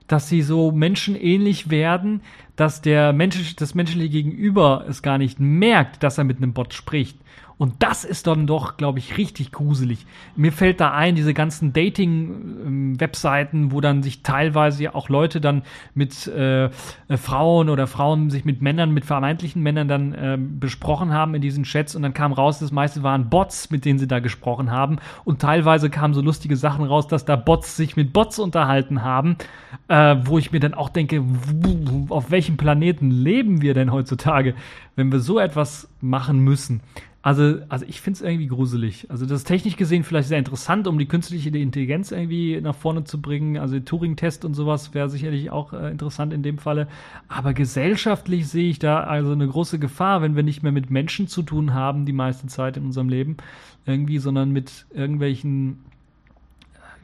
[0.06, 2.22] dass sie so menschenähnlich werden,
[2.56, 6.74] dass der Mensch, das menschliche Gegenüber es gar nicht merkt, dass er mit einem Bot
[6.74, 7.18] spricht.
[7.58, 10.06] Und das ist dann doch, glaube ich, richtig gruselig.
[10.36, 15.62] Mir fällt da ein, diese ganzen Dating-Webseiten, wo dann sich teilweise auch Leute dann
[15.94, 16.70] mit äh, äh,
[17.16, 21.64] Frauen oder Frauen sich mit Männern, mit vermeintlichen Männern dann äh, besprochen haben in diesen
[21.64, 24.96] Chats und dann kam raus, das meiste waren Bots, mit denen sie da gesprochen haben.
[25.24, 29.36] Und teilweise kamen so lustige Sachen raus, dass da Bots sich mit Bots unterhalten haben,
[29.88, 31.22] äh, wo ich mir dann auch denke,
[32.08, 34.54] auf welchem Planeten leben wir denn heutzutage,
[34.96, 36.80] wenn wir so etwas machen müssen?
[37.24, 39.06] Also, also ich finde es irgendwie gruselig.
[39.08, 43.04] Also das ist technisch gesehen vielleicht sehr interessant, um die künstliche Intelligenz irgendwie nach vorne
[43.04, 43.58] zu bringen.
[43.58, 46.88] Also Turing-Test und sowas wäre sicherlich auch äh, interessant in dem Falle.
[47.28, 51.28] Aber gesellschaftlich sehe ich da also eine große Gefahr, wenn wir nicht mehr mit Menschen
[51.28, 53.36] zu tun haben die meiste Zeit in unserem Leben
[53.86, 55.78] irgendwie, sondern mit irgendwelchen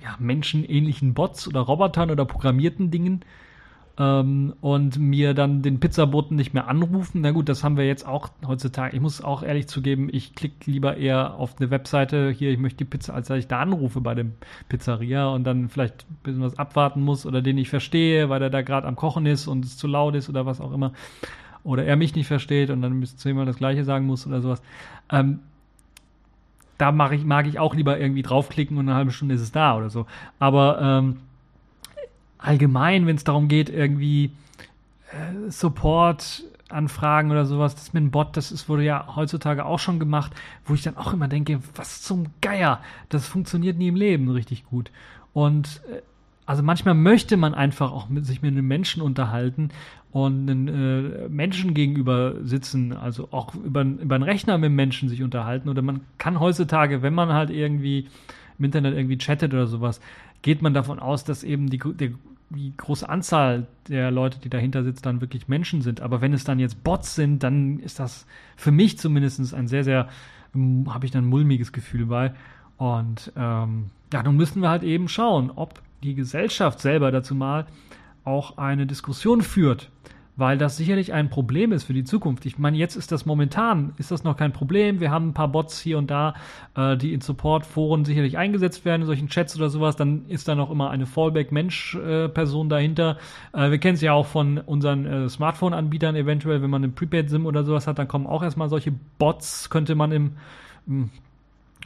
[0.02, 3.24] ja, menschenähnlichen Bots oder Robotern oder programmierten Dingen
[3.98, 7.20] ähm, und mir dann den Pizzaboten nicht mehr anrufen.
[7.20, 8.94] Na gut, das haben wir jetzt auch heutzutage.
[8.94, 12.78] Ich muss auch ehrlich zugeben, ich klicke lieber eher auf eine Webseite, hier, ich möchte
[12.78, 14.34] die Pizza, als dass ich da anrufe bei dem
[14.68, 18.50] Pizzeria und dann vielleicht ein bisschen was abwarten muss oder den ich verstehe, weil er
[18.50, 20.92] da gerade am Kochen ist und es zu laut ist oder was auch immer.
[21.64, 24.62] Oder er mich nicht versteht und dann bis zehnmal das Gleiche sagen muss oder sowas.
[25.10, 25.40] Ähm,
[26.78, 29.50] da mag ich, mag ich auch lieber irgendwie draufklicken und eine halbe Stunde ist es
[29.50, 30.06] da oder so.
[30.38, 31.16] Aber ähm,
[32.38, 34.32] allgemein, wenn es darum geht, irgendwie
[35.12, 39.78] äh, Support Anfragen oder sowas, das mit dem Bot, das ist, wurde ja heutzutage auch
[39.78, 40.32] schon gemacht,
[40.66, 44.66] wo ich dann auch immer denke, was zum Geier, das funktioniert nie im Leben richtig
[44.66, 44.90] gut.
[45.32, 46.02] Und äh,
[46.44, 49.70] also manchmal möchte man einfach auch mit sich mit einem Menschen unterhalten
[50.12, 55.08] und einen äh, Menschen gegenüber sitzen, also auch über, über einen Rechner mit einem Menschen
[55.08, 55.68] sich unterhalten.
[55.68, 58.08] Oder man kann heutzutage, wenn man halt irgendwie
[58.58, 60.00] im Internet irgendwie chattet oder sowas,
[60.42, 62.10] geht man davon aus, dass eben die, der,
[62.50, 66.00] die große Anzahl der Leute, die dahinter sitzt, dann wirklich Menschen sind.
[66.00, 69.84] Aber wenn es dann jetzt Bots sind, dann ist das für mich zumindest ein sehr,
[69.84, 70.08] sehr,
[70.54, 72.34] habe ich dann ein mulmiges Gefühl bei.
[72.76, 77.66] Und ähm, ja, nun müssen wir halt eben schauen, ob die Gesellschaft selber dazu mal
[78.24, 79.90] auch eine Diskussion führt
[80.38, 82.46] weil das sicherlich ein Problem ist für die Zukunft.
[82.46, 85.00] Ich meine, jetzt ist das momentan, ist das noch kein Problem.
[85.00, 86.34] Wir haben ein paar Bots hier und da,
[86.76, 89.96] äh, die in Support-Foren sicherlich eingesetzt werden, in solchen Chats oder sowas.
[89.96, 93.18] Dann ist da noch immer eine Fallback-Mensch-Person dahinter.
[93.52, 97.44] Äh, wir kennen es ja auch von unseren äh, Smartphone-Anbietern eventuell, wenn man einen Prepaid-SIM
[97.44, 100.36] oder sowas hat, dann kommen auch erstmal solche Bots, könnte man im,
[100.86, 101.10] im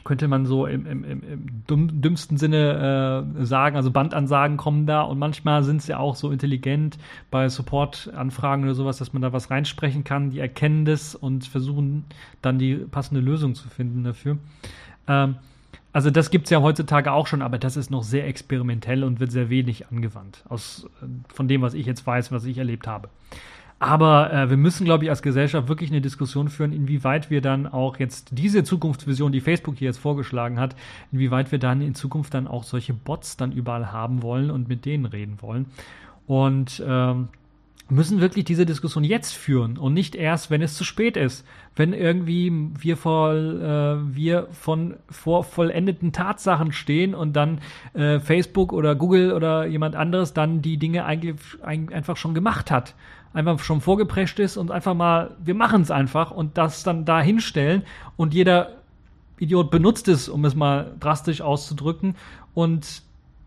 [0.03, 5.19] könnte man so im, im, im dümmsten Sinne äh, sagen, also Bandansagen kommen da und
[5.19, 6.97] manchmal sind sie auch so intelligent
[7.31, 12.05] bei Support-Anfragen oder sowas, dass man da was reinsprechen kann, die erkennen das und versuchen
[12.41, 14.37] dann die passende Lösung zu finden dafür.
[15.07, 15.35] Ähm,
[15.93, 19.19] also das gibt es ja heutzutage auch schon, aber das ist noch sehr experimentell und
[19.19, 22.87] wird sehr wenig angewandt, aus, äh, von dem, was ich jetzt weiß, was ich erlebt
[22.87, 23.09] habe.
[23.79, 27.67] Aber äh, wir müssen, glaube ich, als Gesellschaft wirklich eine Diskussion führen, inwieweit wir dann
[27.67, 30.75] auch jetzt diese Zukunftsvision, die Facebook hier jetzt vorgeschlagen hat,
[31.11, 34.85] inwieweit wir dann in Zukunft dann auch solche Bots dann überall haben wollen und mit
[34.85, 35.65] denen reden wollen.
[36.27, 37.27] Und ähm,
[37.89, 41.45] müssen wirklich diese Diskussion jetzt führen und nicht erst, wenn es zu spät ist.
[41.75, 47.59] Wenn irgendwie wir vor äh, wir von vor vollendeten Tatsachen stehen und dann
[47.93, 52.71] äh, Facebook oder Google oder jemand anderes dann die Dinge eigentlich ein, einfach schon gemacht
[52.71, 52.95] hat
[53.33, 57.21] einfach schon vorgeprescht ist und einfach mal, wir machen es einfach und das dann da
[57.21, 57.83] hinstellen
[58.15, 58.77] und jeder
[59.39, 62.15] Idiot benutzt es, um es mal drastisch auszudrücken
[62.53, 63.01] und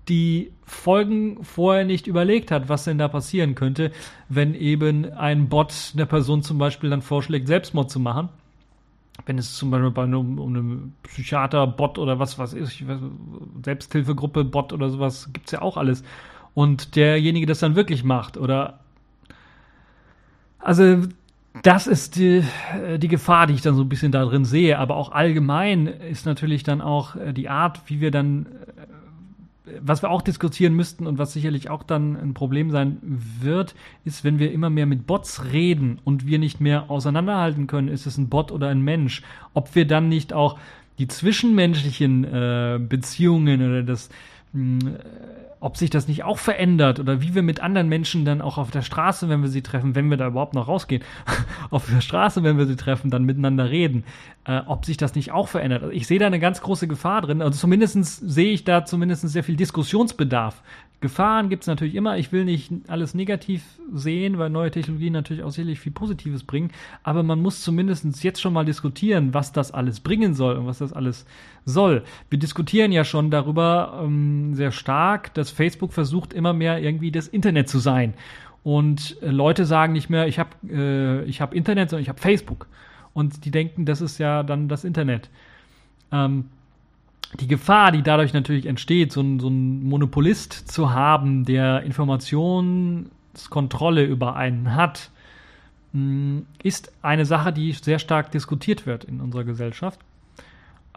[0.09, 3.91] die Folgen vorher nicht überlegt hat, was denn da passieren könnte,
[4.29, 8.29] wenn eben ein Bot der Person zum Beispiel dann vorschlägt, Selbstmord zu machen.
[9.25, 12.85] Wenn es zum Beispiel bei einem, um einem Psychiater-Bot oder was was ist,
[13.65, 16.05] Selbsthilfegruppe-Bot oder sowas, gibt's ja auch alles.
[16.55, 18.81] Und derjenige das dann wirklich macht oder
[20.67, 21.07] also
[21.63, 22.43] das ist die,
[22.75, 24.81] äh, die Gefahr, die ich dann so ein bisschen da drin sehe.
[24.81, 30.03] Aber auch allgemein ist natürlich dann auch äh, die Art, wie wir dann, äh, was
[30.03, 34.41] wir auch diskutieren müssten und was sicherlich auch dann ein Problem sein wird, ist, wenn
[34.41, 38.29] wir immer mehr mit Bots reden und wir nicht mehr auseinanderhalten können, ist es ein
[38.29, 39.23] Bot oder ein Mensch.
[39.55, 40.59] Ob wir dann nicht auch
[40.99, 44.09] die zwischenmenschlichen äh, Beziehungen oder das
[44.53, 44.97] mh, hm,
[45.67, 48.71] ob sich das nicht auch verändert oder wie wir mit anderen Menschen dann auch auf
[48.71, 51.03] der Straße, wenn wir sie treffen, wenn wir da überhaupt noch rausgehen,
[51.71, 54.05] auf der Straße, wenn wir sie treffen, dann miteinander reden,
[54.45, 55.83] äh, ob sich das nicht auch verändert.
[55.83, 57.43] Also ich sehe da eine ganz große Gefahr drin.
[57.43, 57.97] Also zumindest
[58.31, 60.63] sehe ich da zumindest sehr viel Diskussionsbedarf.
[61.01, 62.17] Gefahren gibt es natürlich immer.
[62.17, 66.71] Ich will nicht alles negativ sehen, weil neue Technologien natürlich auch sicherlich viel Positives bringen.
[67.03, 70.79] Aber man muss zumindest jetzt schon mal diskutieren, was das alles bringen soll und was
[70.79, 71.27] das alles
[71.67, 72.03] soll.
[72.31, 77.29] Wir diskutieren ja schon darüber ähm, sehr stark, dass Facebook versucht, immer mehr irgendwie das
[77.29, 78.15] Internet zu sein.
[78.63, 80.51] Und äh, Leute sagen nicht mehr, ich habe
[81.27, 82.69] äh, hab Internet, sondern ich habe Facebook.
[83.13, 85.29] Und die denken, das ist ja dann das Internet.
[86.11, 86.47] Ähm,
[87.41, 94.05] die Gefahr, die dadurch natürlich entsteht, so ein, so ein Monopolist zu haben, der Informationskontrolle
[94.05, 95.11] über einen hat,
[95.93, 100.01] mm, ist eine Sache, die sehr stark diskutiert wird in unserer Gesellschaft.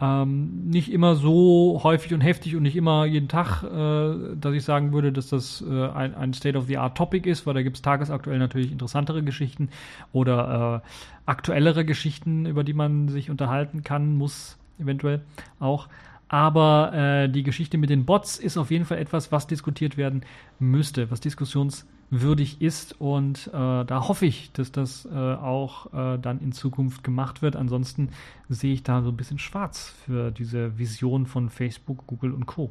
[0.02, 4.64] Ähm, nicht immer so häufig und heftig und nicht immer jeden Tag, äh, dass ich
[4.64, 8.72] sagen würde, dass das äh, ein, ein State-of-the-Art-Topic ist, weil da gibt es tagesaktuell natürlich
[8.72, 9.68] interessantere Geschichten
[10.12, 10.88] oder äh,
[11.26, 15.20] aktuellere Geschichten, über die man sich unterhalten kann, muss eventuell
[15.58, 15.88] auch.
[16.32, 20.22] Aber äh, die Geschichte mit den Bots ist auf jeden Fall etwas, was diskutiert werden
[20.60, 23.00] müsste, was diskussionswürdig ist.
[23.00, 27.56] Und äh, da hoffe ich, dass das äh, auch äh, dann in Zukunft gemacht wird.
[27.56, 28.10] Ansonsten
[28.48, 32.70] sehe ich da so ein bisschen schwarz für diese Vision von Facebook, Google und Co.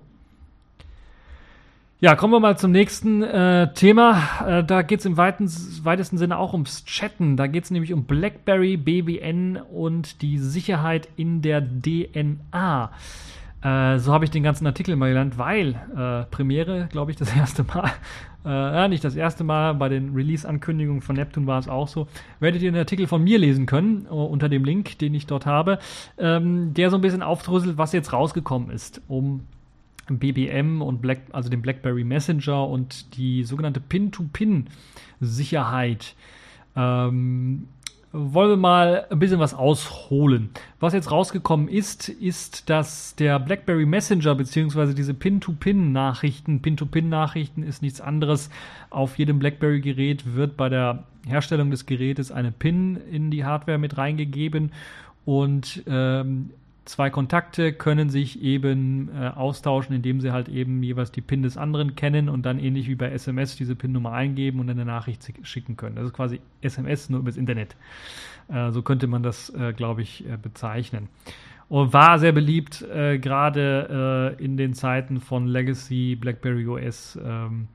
[2.00, 4.22] Ja, kommen wir mal zum nächsten äh, Thema.
[4.48, 5.52] Äh, da geht es im weiten,
[5.84, 7.36] weitesten Sinne auch ums Chatten.
[7.36, 12.92] Da geht es nämlich um BlackBerry, BBN und die Sicherheit in der DNA.
[13.62, 17.36] Äh, so habe ich den ganzen Artikel mal gelernt, weil äh, Premiere, glaube ich, das
[17.36, 17.92] erste Mal,
[18.46, 22.08] äh, nicht das erste Mal, bei den Release-Ankündigungen von Neptun war es auch so,
[22.40, 25.46] werdet ihr den Artikel von mir lesen können, uh, unter dem Link, den ich dort
[25.46, 25.80] habe,
[26.18, 29.42] ähm, der so ein bisschen aufdröselt, was jetzt rausgekommen ist, um
[30.08, 36.16] BBM und Black, also den BlackBerry Messenger und die sogenannte Pin-to-Pin-Sicherheit.
[36.76, 37.68] Ähm,
[38.12, 40.50] wollen wir mal ein bisschen was ausholen.
[40.80, 48.02] Was jetzt rausgekommen ist, ist, dass der BlackBerry Messenger beziehungsweise diese Pin-to-Pin-Nachrichten, Pin-to-Pin-Nachrichten ist nichts
[48.02, 48.50] anderes.
[48.90, 53.98] Auf jedem BlackBerry-Gerät wird bei der Herstellung des Gerätes eine Pin in die Hardware mit
[53.98, 54.72] reingegeben
[55.26, 56.50] und ähm,
[56.90, 61.56] zwei Kontakte können sich eben äh, austauschen, indem sie halt eben jeweils die PIN des
[61.56, 65.78] anderen kennen und dann ähnlich wie bei SMS diese PIN-Nummer eingeben und eine Nachricht schicken
[65.78, 65.96] können.
[65.96, 67.76] Das ist quasi SMS nur übers Internet.
[68.48, 71.10] Äh, so könnte man das, äh, glaube ich, äh, bezeichnen.
[71.70, 77.68] Und war sehr beliebt, äh, gerade äh, in den Zeiten von Legacy BlackBerry OS ähm,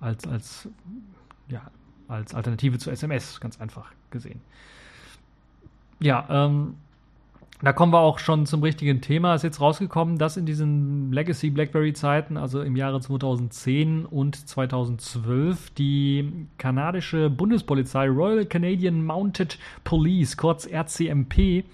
[0.00, 0.68] als, als,
[1.48, 1.70] ja,
[2.08, 4.40] als Alternative zu SMS, ganz einfach gesehen.
[6.00, 6.76] Ja, ähm,
[7.62, 9.34] da kommen wir auch schon zum richtigen Thema.
[9.34, 14.36] Es ist jetzt rausgekommen, dass in diesen Legacy BlackBerry Zeiten, also im Jahre 2010 und
[14.48, 21.64] 2012, die kanadische Bundespolizei Royal Canadian Mounted Police, kurz RCMP,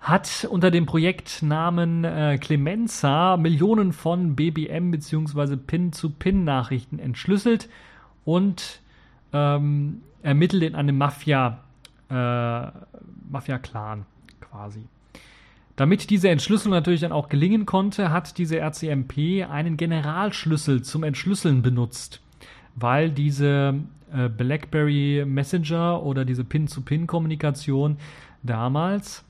[0.00, 5.56] hat unter dem Projektnamen äh, Clemenza Millionen von BBM bzw.
[5.56, 7.68] Pin-zu-Pin-Nachrichten entschlüsselt
[8.24, 8.80] und
[9.32, 11.58] ähm, ermittelt in einem Mafia,
[12.08, 12.66] äh,
[13.30, 14.06] Mafia-Clan
[14.42, 14.82] quasi.
[15.76, 21.62] Damit diese Entschlüsselung natürlich dann auch gelingen konnte, hat diese RCMP einen Generalschlüssel zum Entschlüsseln
[21.62, 22.20] benutzt,
[22.74, 23.74] weil diese
[24.12, 27.96] äh, BlackBerry Messenger oder diese Pin-zu-Pin-Kommunikation
[28.42, 29.24] damals,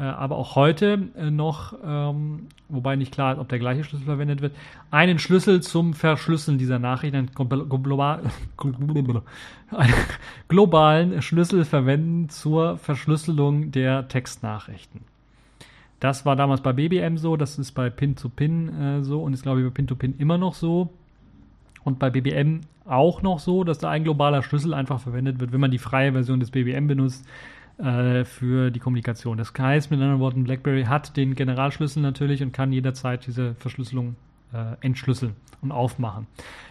[0.00, 4.40] aber auch heute äh, noch, ähm, wobei nicht klar ist, ob der gleiche Schlüssel verwendet
[4.40, 4.54] wird,
[4.90, 8.20] einen Schlüssel zum Verschlüsseln dieser Nachrichten, einen, global,
[9.70, 9.94] einen
[10.48, 15.02] globalen Schlüssel verwenden zur Verschlüsselung der Textnachrichten.
[16.00, 19.60] Das war damals bei BBM so, das ist bei Pin-to-Pin äh, so und ist, glaube
[19.60, 20.90] ich, bei Pin-to-Pin immer noch so.
[21.84, 25.60] Und bei BBM auch noch so, dass da ein globaler Schlüssel einfach verwendet wird, wenn
[25.60, 27.24] man die freie Version des BBM benutzt
[27.78, 29.36] äh, für die Kommunikation.
[29.36, 34.16] Das heißt mit anderen Worten, BlackBerry hat den Generalschlüssel natürlich und kann jederzeit diese Verschlüsselung
[34.52, 36.26] äh, entschlüsseln und aufmachen.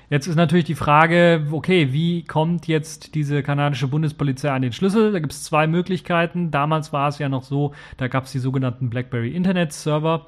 [0.10, 5.12] Jetzt ist natürlich die Frage, okay, wie kommt jetzt diese kanadische Bundespolizei an den Schlüssel?
[5.12, 6.52] Da gibt es zwei Möglichkeiten.
[6.52, 10.28] Damals war es ja noch so, da gab es die sogenannten BlackBerry Internet Server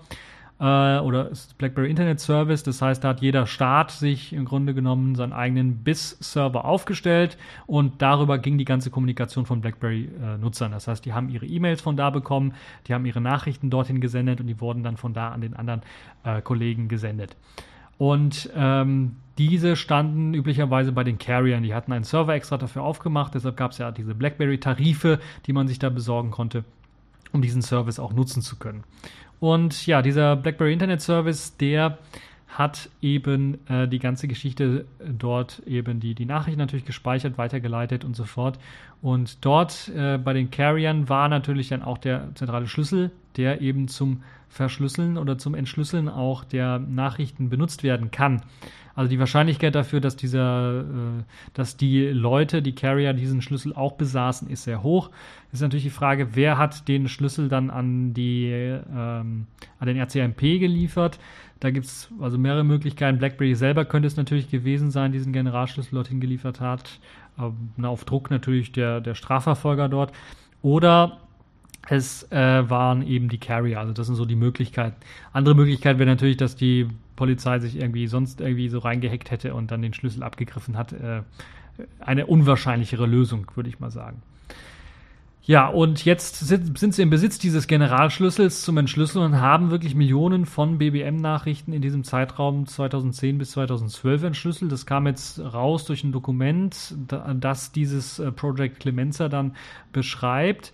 [0.58, 2.64] oder BlackBerry Internet Service.
[2.64, 7.38] Das heißt, da hat jeder Staat sich im Grunde genommen seinen eigenen BIS-Server aufgestellt
[7.68, 10.72] und darüber ging die ganze Kommunikation von BlackBerry-Nutzern.
[10.72, 12.54] Äh, das heißt, die haben ihre E-Mails von da bekommen,
[12.88, 15.82] die haben ihre Nachrichten dorthin gesendet und die wurden dann von da an den anderen
[16.24, 17.36] äh, Kollegen gesendet.
[17.98, 21.64] Und ähm, diese standen üblicherweise bei den Carriern.
[21.64, 23.36] Die hatten einen Server extra dafür aufgemacht.
[23.36, 26.64] Deshalb gab es ja diese BlackBerry-Tarife, die man sich da besorgen konnte,
[27.36, 28.84] um diesen Service auch nutzen zu können.
[29.40, 32.00] Und ja, dieser BlackBerry Internet Service, der
[32.48, 38.16] hat eben äh, die ganze Geschichte dort eben die, die Nachricht natürlich gespeichert, weitergeleitet und
[38.16, 38.58] so fort.
[39.02, 43.90] Und dort äh, bei den Carriern war natürlich dann auch der zentrale Schlüssel, der eben
[43.90, 48.42] zum Verschlüsseln oder zum Entschlüsseln auch der Nachrichten benutzt werden kann.
[48.96, 51.24] Also die Wahrscheinlichkeit dafür, dass dieser, äh,
[51.54, 55.12] dass die Leute, die Carrier diesen Schlüssel auch besaßen, ist sehr hoch.
[55.52, 59.48] Ist natürlich die Frage, wer hat den Schlüssel dann an die ähm,
[59.80, 61.20] an den RCMP geliefert?
[61.60, 63.18] Da gibt es also mehrere Möglichkeiten.
[63.18, 67.00] BlackBerry selber könnte es natürlich gewesen sein, diesen Generalschlüssel dorthin geliefert hat.
[67.38, 70.14] Ähm, auf Druck natürlich der, der Strafverfolger dort.
[70.62, 71.20] Oder
[71.90, 73.80] es äh, waren eben die Carrier.
[73.80, 74.96] Also das sind so die Möglichkeiten.
[75.34, 79.72] Andere Möglichkeit wäre natürlich, dass die Polizei sich irgendwie sonst irgendwie so reingehackt hätte und
[79.72, 80.94] dann den Schlüssel abgegriffen hat.
[80.94, 81.22] Äh,
[82.00, 84.22] eine unwahrscheinlichere Lösung, würde ich mal sagen.
[85.48, 89.94] Ja, und jetzt sind, sind, sie im Besitz dieses Generalschlüssels zum Entschlüsseln und haben wirklich
[89.94, 94.72] Millionen von BBM-Nachrichten in diesem Zeitraum 2010 bis 2012 entschlüsselt.
[94.72, 96.96] Das kam jetzt raus durch ein Dokument,
[97.40, 99.56] das dieses äh, Project Clemenza dann
[99.94, 100.74] beschreibt.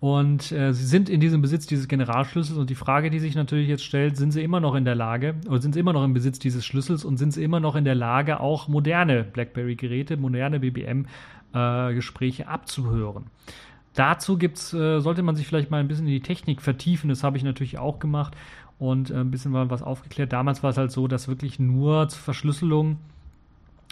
[0.00, 3.68] Und äh, sie sind in diesem Besitz dieses Generalschlüssels und die Frage, die sich natürlich
[3.68, 6.14] jetzt stellt, sind sie immer noch in der Lage oder sind sie immer noch im
[6.14, 10.60] Besitz dieses Schlüssels und sind sie immer noch in der Lage, auch moderne BlackBerry-Geräte, moderne
[10.60, 13.26] BBM-Gespräche äh, abzuhören?
[13.94, 17.08] Dazu gibt's, äh, sollte man sich vielleicht mal ein bisschen in die Technik vertiefen.
[17.08, 18.36] Das habe ich natürlich auch gemacht
[18.78, 20.32] und äh, ein bisschen was aufgeklärt.
[20.32, 22.98] Damals war es halt so, dass wirklich nur zur Verschlüsselung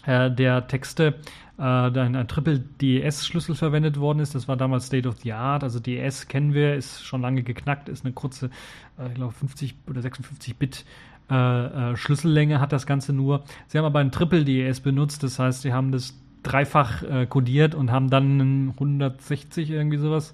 [0.07, 1.15] äh, der Texte
[1.59, 4.35] äh, ein, ein Triple DES-Schlüssel verwendet worden ist.
[4.35, 5.63] Das war damals State of the Art.
[5.63, 8.51] Also DES kennen wir, ist schon lange geknackt, ist eine kurze,
[8.99, 10.85] äh, ich glaube 50 oder 56 Bit
[11.31, 13.45] äh, äh, Schlüssellänge hat das Ganze nur.
[13.67, 17.91] Sie haben aber ein Triple DES benutzt, das heißt, sie haben das dreifach codiert und
[17.91, 20.33] haben dann 160 irgendwie sowas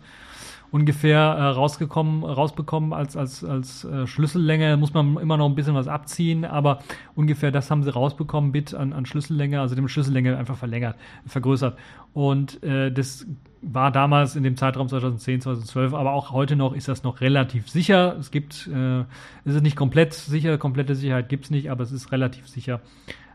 [0.72, 4.78] ungefähr äh, rausgekommen, rausbekommen als, als, als äh, Schlüssellänge.
[4.78, 6.80] Muss man immer noch ein bisschen was abziehen, aber
[7.14, 10.96] ungefähr das haben sie rausbekommen, Bit an, an Schlüssellänge, also dem Schlüssellänge einfach verlängert,
[11.26, 11.78] vergrößert.
[12.14, 13.26] Und äh, das
[13.60, 17.68] war damals in dem Zeitraum 2010, 2012, aber auch heute noch ist das noch relativ
[17.68, 18.16] sicher.
[18.18, 19.00] Es gibt, äh,
[19.44, 22.80] es ist nicht komplett sicher, komplette Sicherheit gibt es nicht, aber es ist relativ sicher.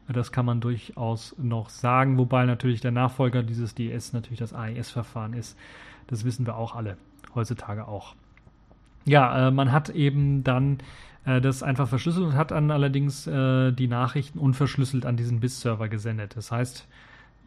[0.09, 5.33] Das kann man durchaus noch sagen, wobei natürlich der Nachfolger dieses DS natürlich das AES-Verfahren
[5.33, 5.57] ist.
[6.07, 6.97] Das wissen wir auch alle,
[7.35, 8.15] heutzutage auch.
[9.05, 10.79] Ja, äh, man hat eben dann
[11.25, 15.87] äh, das einfach verschlüsselt und hat dann allerdings äh, die Nachrichten unverschlüsselt an diesen BIS-Server
[15.87, 16.35] gesendet.
[16.35, 16.87] Das heißt,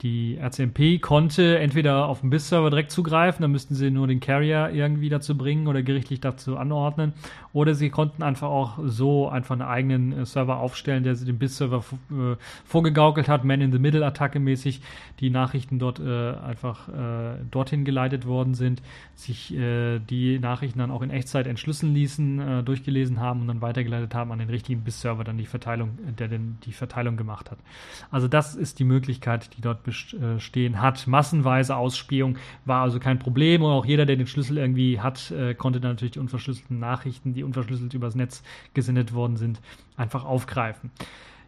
[0.03, 4.71] die RCMP konnte entweder auf den BIS-Server direkt zugreifen, dann müssten sie nur den Carrier
[4.73, 7.13] irgendwie dazu bringen oder gerichtlich dazu anordnen,
[7.53, 11.39] oder sie konnten einfach auch so einfach einen eigenen äh, Server aufstellen, der sie dem
[11.39, 14.81] BIS-Server äh, vorgegaukelt hat, Man-in-the-Middle-Attacke mäßig,
[15.19, 18.83] die Nachrichten dort äh, einfach äh, dorthin geleitet worden sind,
[19.15, 24.15] sich äh, die Nachrichten dann auch in Echtzeit entschlüsseln ließen, durchgelesen haben und dann weitergeleitet
[24.15, 27.59] haben an den richtigen BIS-Server, dann die Verteilung, der denn die Verteilung gemacht hat.
[28.11, 31.07] Also das ist die Möglichkeit, die dort bestehen hat.
[31.07, 35.81] Massenweise Ausspähung war also kein Problem und auch jeder, der den Schlüssel irgendwie hat, konnte
[35.81, 38.43] dann natürlich die unverschlüsselten Nachrichten, die unverschlüsselt übers Netz
[38.75, 39.61] gesendet worden sind,
[39.97, 40.91] einfach aufgreifen.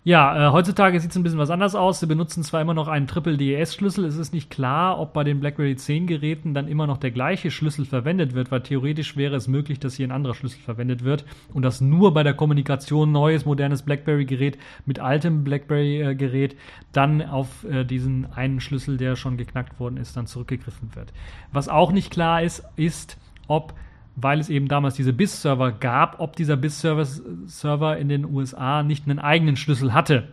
[0.05, 2.01] Ja, äh, heutzutage sieht es ein bisschen was anders aus.
[2.01, 4.05] Sie benutzen zwar immer noch einen Triple DES-Schlüssel.
[4.05, 7.53] Es ist nicht klar, ob bei den BlackBerry 10 Geräten dann immer noch der gleiche
[7.53, 11.24] Schlüssel verwendet wird, weil theoretisch wäre es möglich, dass hier ein anderer Schlüssel verwendet wird
[11.55, 16.57] und dass nur bei der Kommunikation neues, modernes BlackBerry-Gerät mit altem BlackBerry-Gerät
[16.90, 21.12] dann auf äh, diesen einen Schlüssel, der schon geknackt worden ist, dann zurückgegriffen wird.
[21.53, 23.72] Was auch nicht klar ist, ist, ob
[24.16, 29.18] weil es eben damals diese BIS-Server gab, ob dieser BIS-Server in den USA nicht einen
[29.18, 30.28] eigenen Schlüssel hatte.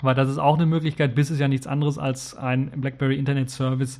[0.00, 1.14] Weil das ist auch eine Möglichkeit.
[1.14, 3.98] BIS ist ja nichts anderes als ein BlackBerry Internet Service,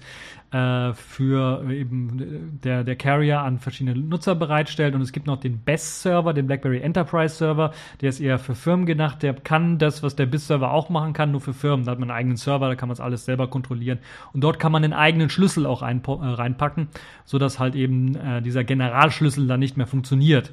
[0.51, 4.94] äh, für eben der, der Carrier an verschiedene Nutzer bereitstellt.
[4.94, 8.86] Und es gibt noch den BES-Server, den BlackBerry Enterprise Server, der ist eher für Firmen
[8.86, 9.22] gedacht.
[9.22, 11.84] Der kann das, was der BIS-Server auch machen kann, nur für Firmen.
[11.84, 13.99] Da hat man einen eigenen Server, da kann man es alles selber kontrollieren.
[14.32, 16.88] Und dort kann man den eigenen Schlüssel auch rein, äh, reinpacken,
[17.24, 20.53] sodass halt eben äh, dieser Generalschlüssel dann nicht mehr funktioniert.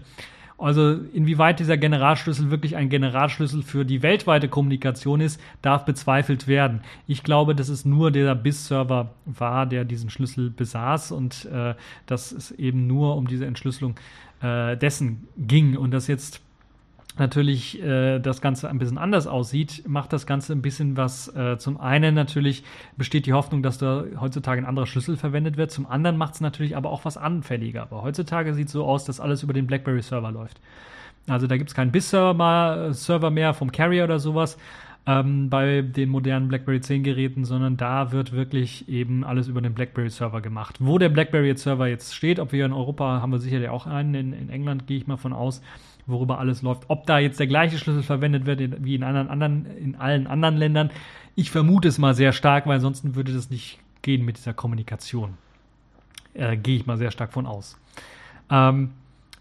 [0.57, 6.81] Also inwieweit dieser Generalschlüssel wirklich ein Generalschlüssel für die weltweite Kommunikation ist, darf bezweifelt werden.
[7.07, 11.75] Ich glaube, dass es nur der BIS-Server war, der diesen Schlüssel besaß und äh,
[12.05, 13.95] dass es eben nur um diese Entschlüsselung
[14.41, 16.41] äh, dessen ging und dass jetzt
[17.19, 21.27] natürlich äh, das Ganze ein bisschen anders aussieht, macht das Ganze ein bisschen was.
[21.35, 22.63] Äh, zum einen natürlich
[22.97, 25.71] besteht die Hoffnung, dass da heutzutage ein anderer Schlüssel verwendet wird.
[25.71, 27.83] Zum anderen macht es natürlich aber auch was anfälliger.
[27.83, 30.59] Aber heutzutage sieht es so aus, dass alles über den BlackBerry-Server läuft.
[31.27, 34.57] Also da gibt es keinen BIS-Server Server mehr vom Carrier oder sowas
[35.07, 39.73] ähm, bei den modernen BlackBerry 10 Geräten, sondern da wird wirklich eben alles über den
[39.73, 40.77] BlackBerry-Server gemacht.
[40.79, 44.33] Wo der BlackBerry-Server jetzt steht, ob wir in Europa haben wir sicherlich auch einen, in,
[44.33, 45.61] in England gehe ich mal von aus,
[46.07, 46.83] worüber alles läuft.
[46.87, 50.57] Ob da jetzt der gleiche Schlüssel verwendet wird wie in, anderen, anderen, in allen anderen
[50.57, 50.91] Ländern,
[51.35, 55.37] ich vermute es mal sehr stark, weil ansonsten würde das nicht gehen mit dieser Kommunikation.
[56.33, 57.77] Äh, Gehe ich mal sehr stark von aus.
[58.49, 58.91] Ähm,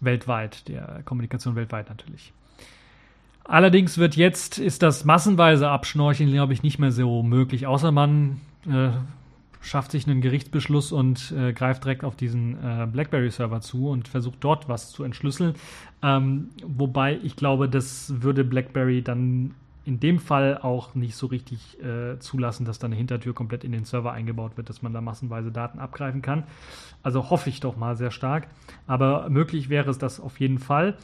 [0.01, 2.33] weltweit, der Kommunikation weltweit natürlich.
[3.43, 8.41] Allerdings wird jetzt, ist das massenweise Abschnorcheln, glaube ich, nicht mehr so möglich, außer man
[8.67, 8.89] äh,
[9.65, 14.37] schafft sich einen Gerichtsbeschluss und äh, greift direkt auf diesen äh, BlackBerry-Server zu und versucht
[14.41, 15.55] dort was zu entschlüsseln.
[16.03, 19.55] Ähm, wobei ich glaube, das würde BlackBerry dann
[19.85, 23.71] in dem Fall auch nicht so richtig äh, zulassen, dass da eine Hintertür komplett in
[23.71, 26.43] den Server eingebaut wird, dass man da massenweise Daten abgreifen kann.
[27.03, 28.47] Also hoffe ich doch mal sehr stark.
[28.87, 30.95] Aber möglich wäre es das auf jeden Fall.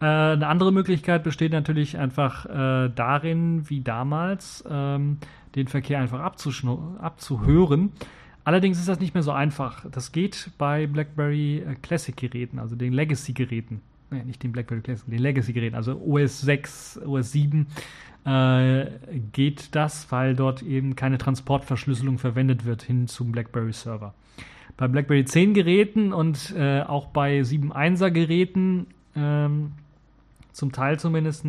[0.00, 5.18] Äh, eine andere Möglichkeit besteht natürlich einfach äh, darin, wie damals, ähm,
[5.58, 7.92] den Verkehr einfach abzuhören.
[8.44, 9.84] Allerdings ist das nicht mehr so einfach.
[9.90, 13.82] Das geht bei BlackBerry äh, Classic Geräten, also den Legacy Geräten.
[14.10, 17.66] Nee, nicht den BlackBerry Classic, den Legacy Geräten, also OS 6, OS 7
[18.24, 18.86] äh,
[19.32, 24.14] geht das, weil dort eben keine Transportverschlüsselung verwendet wird hin zum BlackBerry Server.
[24.78, 29.72] Bei BlackBerry 10 Geräten und äh, auch bei 7.1er Geräten, ähm,
[30.52, 31.44] zum Teil zumindest,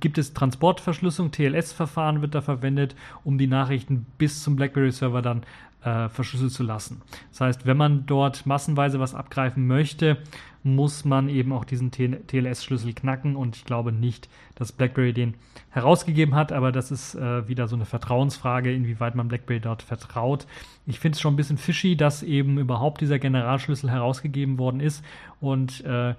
[0.00, 5.42] gibt es Transportverschlüsselung, TLS-Verfahren wird da verwendet, um die Nachrichten bis zum BlackBerry-Server dann
[5.84, 7.02] äh, verschlüsselt zu lassen.
[7.30, 10.18] Das heißt, wenn man dort massenweise was abgreifen möchte,
[10.64, 15.34] muss man eben auch diesen TLS-Schlüssel knacken und ich glaube nicht, dass BlackBerry den
[15.70, 20.46] herausgegeben hat, aber das ist äh, wieder so eine Vertrauensfrage, inwieweit man BlackBerry dort vertraut.
[20.86, 25.04] Ich finde es schon ein bisschen fishy, dass eben überhaupt dieser Generalschlüssel herausgegeben worden ist
[25.40, 26.14] und äh,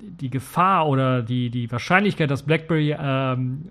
[0.00, 3.68] die Gefahr oder die, die Wahrscheinlichkeit, dass BlackBerry ähm,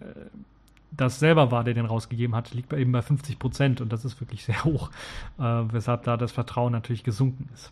[0.96, 4.20] das selber war, der den rausgegeben hat, liegt eben bei 50 Prozent und das ist
[4.22, 4.90] wirklich sehr hoch,
[5.40, 7.72] äh, weshalb da das Vertrauen natürlich gesunken ist.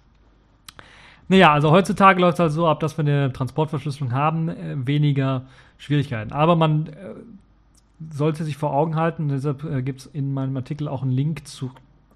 [1.32, 5.44] Naja, also heutzutage läuft es halt so ab, dass wir eine Transportverschlüsselung haben, äh, weniger
[5.78, 6.34] Schwierigkeiten.
[6.34, 6.92] Aber man äh,
[8.12, 11.48] sollte sich vor Augen halten, deshalb äh, gibt es in meinem Artikel auch einen Link
[11.48, 11.72] zu,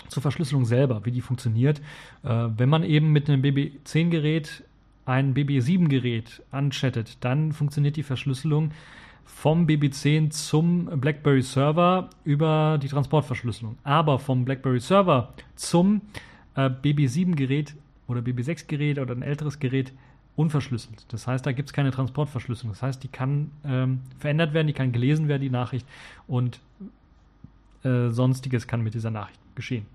[0.09, 1.80] zur Verschlüsselung selber, wie die funktioniert.
[2.23, 4.64] Äh, wenn man eben mit einem BB10-Gerät
[5.06, 8.72] ein BB7-Gerät anchattet, dann funktioniert die Verschlüsselung
[9.24, 13.78] vom BB10 zum BlackBerry Server über die Transportverschlüsselung.
[13.84, 16.01] Aber vom BlackBerry Server zum
[16.56, 17.76] äh, BB7-Gerät
[18.08, 19.91] oder BB6-Gerät oder ein älteres Gerät
[20.36, 21.06] unverschlüsselt.
[21.10, 22.74] Das heißt, da gibt es keine Transportverschlüsselung.
[22.74, 25.88] Das heißt, die kann ähm, verändert werden, die kann gelesen werden, die Nachricht,
[26.28, 26.60] und
[27.84, 29.86] äh, sonstiges kann mit dieser Nachricht geschehen.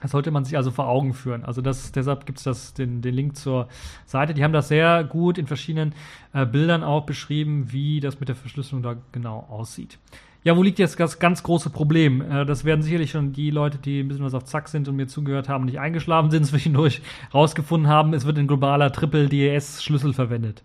[0.00, 1.44] Das sollte man sich also vor Augen führen.
[1.44, 3.68] Also das, deshalb gibt es den, den Link zur
[4.06, 4.34] Seite.
[4.34, 5.94] Die haben das sehr gut in verschiedenen
[6.32, 9.98] äh, Bildern auch beschrieben, wie das mit der Verschlüsselung da genau aussieht.
[10.44, 12.22] Ja, wo liegt jetzt das ganz große Problem?
[12.22, 14.96] Äh, das werden sicherlich schon die Leute, die ein bisschen was auf Zack sind und
[14.96, 17.02] mir zugehört haben, nicht eingeschlafen sind, zwischendurch
[17.34, 20.62] rausgefunden haben, es wird ein globaler Triple-DES-Schlüssel verwendet.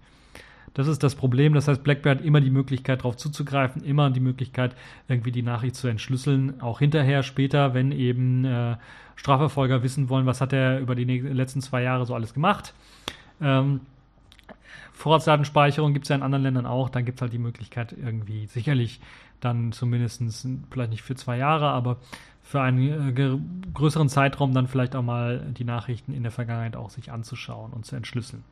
[0.74, 1.54] Das ist das Problem.
[1.54, 4.76] Das heißt, BlackBerry hat immer die Möglichkeit, darauf zuzugreifen, immer die Möglichkeit,
[5.08, 6.62] irgendwie die Nachricht zu entschlüsseln.
[6.62, 8.78] Auch hinterher, später, wenn eben äh,
[9.16, 12.74] Strafverfolger wissen wollen, was hat er über die letzten zwei Jahre so alles gemacht.
[13.40, 13.82] Ähm,
[14.94, 16.90] Vorratsdatenspeicherung gibt es ja in anderen Ländern auch.
[16.90, 19.00] Dann gibt es halt die Möglichkeit, irgendwie sicherlich
[19.42, 20.22] dann zumindest,
[20.72, 21.98] vielleicht nicht für zwei Jahre, aber
[22.42, 26.90] für einen äh, größeren Zeitraum dann vielleicht auch mal die Nachrichten in der Vergangenheit auch
[26.90, 28.44] sich anzuschauen und zu entschlüsseln.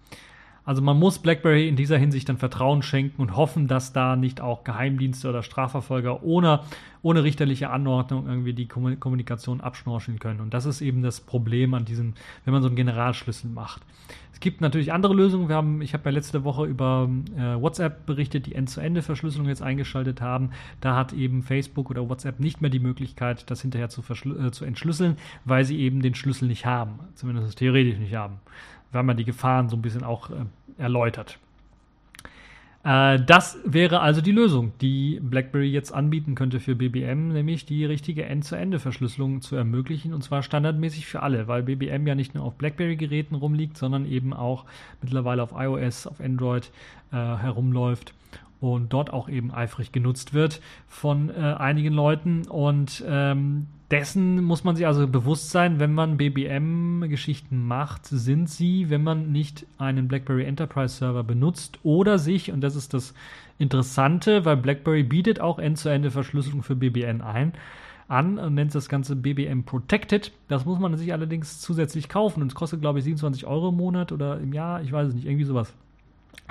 [0.64, 4.42] Also man muss BlackBerry in dieser Hinsicht dann Vertrauen schenken und hoffen, dass da nicht
[4.42, 6.62] auch Geheimdienste oder Strafverfolger ohne,
[7.02, 10.40] ohne richterliche Anordnung irgendwie die Kommunikation abschnorcheln können.
[10.40, 12.14] Und das ist eben das Problem an diesem,
[12.46, 13.82] wenn man so einen Generalschlüssel macht.
[14.34, 15.50] Es gibt natürlich andere Lösungen.
[15.50, 20.22] Wir haben, ich habe ja letzte Woche über äh, WhatsApp berichtet, die End-zu-Ende-Verschlüsselung jetzt eingeschaltet
[20.22, 20.52] haben.
[20.80, 24.66] Da hat eben Facebook oder WhatsApp nicht mehr die Möglichkeit, das hinterher zu, äh, zu
[24.66, 27.00] entschlüsseln, weil sie eben den Schlüssel nicht haben.
[27.16, 28.40] Zumindest theoretisch nicht haben
[29.00, 30.46] haben ja die Gefahren so ein bisschen auch äh,
[30.78, 31.40] erläutert.
[32.84, 37.86] Äh, das wäre also die Lösung, die BlackBerry jetzt anbieten könnte für BBM, nämlich die
[37.86, 42.56] richtige End-zu-Ende-Verschlüsselung zu ermöglichen und zwar standardmäßig für alle, weil BBM ja nicht nur auf
[42.56, 44.66] BlackBerry-Geräten rumliegt, sondern eben auch
[45.02, 46.72] mittlerweile auf iOS, auf Android
[47.12, 48.14] äh, herumläuft
[48.60, 54.64] und dort auch eben eifrig genutzt wird von äh, einigen Leuten und ähm, dessen muss
[54.64, 60.08] man sich also bewusst sein, wenn man BBM-Geschichten macht, sind sie, wenn man nicht einen
[60.08, 63.14] BlackBerry Enterprise Server benutzt oder sich, und das ist das
[63.60, 67.54] Interessante, weil BlackBerry bietet auch End-zu-Ende-Verschlüsselung für BBN ein,
[68.08, 70.32] an und nennt das Ganze BBM Protected.
[70.48, 73.78] Das muss man sich allerdings zusätzlich kaufen und es kostet, glaube ich, 27 Euro im
[73.78, 75.74] Monat oder im Jahr, ich weiß es nicht, irgendwie sowas.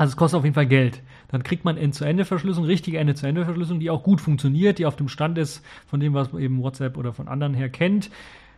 [0.01, 1.03] Also es kostet auf jeden Fall Geld.
[1.29, 5.63] Dann kriegt man End-zu-Ende-Verschlüsselung, richtige Ende-zu-Ende-Verschlüsselung, die auch gut funktioniert, die auf dem Stand ist
[5.87, 8.11] von dem, was man eben WhatsApp oder von anderen her kennt.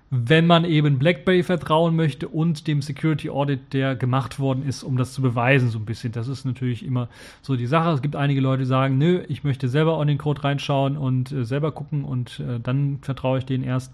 [0.08, 4.96] Wenn man eben BlackBerry vertrauen möchte und dem Security Audit, der gemacht worden ist, um
[4.96, 6.12] das zu beweisen, so ein bisschen.
[6.12, 7.08] Das ist natürlich immer
[7.40, 7.90] so die Sache.
[7.90, 11.32] Es gibt einige Leute, die sagen, nö, ich möchte selber on den Code reinschauen und
[11.32, 13.92] äh, selber gucken und äh, dann vertraue ich denen erst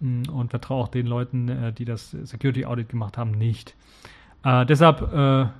[0.00, 3.76] mh, mm, und vertraue auch den Leuten, äh, die das Security Audit gemacht haben, nicht.
[4.42, 5.50] Äh, deshalb Äh,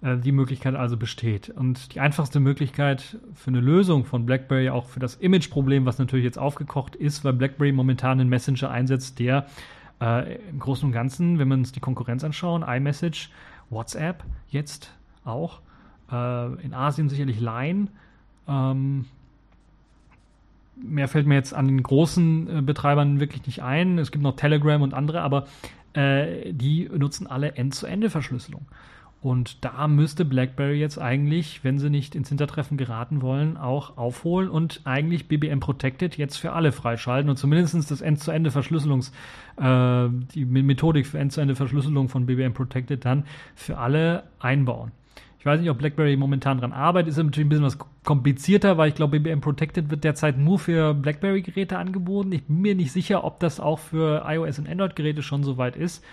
[0.00, 1.50] die Möglichkeit also besteht.
[1.50, 6.24] Und die einfachste Möglichkeit für eine Lösung von BlackBerry, auch für das Image-Problem, was natürlich
[6.24, 9.46] jetzt aufgekocht ist, weil BlackBerry momentan einen Messenger einsetzt, der
[10.00, 13.30] äh, im Großen und Ganzen, wenn wir uns die Konkurrenz anschauen, iMessage,
[13.70, 14.94] WhatsApp jetzt
[15.24, 15.60] auch,
[16.12, 17.88] äh, in Asien sicherlich Line,
[18.46, 19.06] ähm,
[20.76, 23.98] mehr fällt mir jetzt an den großen äh, Betreibern wirklich nicht ein.
[23.98, 25.46] Es gibt noch Telegram und andere, aber
[25.92, 28.66] äh, die nutzen alle End-zu-Ende-Verschlüsselung.
[29.20, 34.48] Und da müsste BlackBerry jetzt eigentlich, wenn sie nicht ins Hintertreffen geraten wollen, auch aufholen
[34.48, 39.12] und eigentlich BBM Protected jetzt für alle freischalten und zumindest das End-zu-Ende-Verschlüsselungs,
[39.56, 43.24] äh, die Methodik für End-zu-Ende-Verschlüsselung von BBM Protected dann
[43.56, 44.92] für alle einbauen.
[45.40, 47.10] Ich weiß nicht, ob BlackBerry momentan dran arbeitet.
[47.10, 50.94] Ist natürlich ein bisschen was komplizierter, weil ich glaube, BBM Protected wird derzeit nur für
[50.94, 52.32] BlackBerry-Geräte angeboten.
[52.32, 56.04] Ich bin mir nicht sicher, ob das auch für iOS und Android-Geräte schon soweit ist.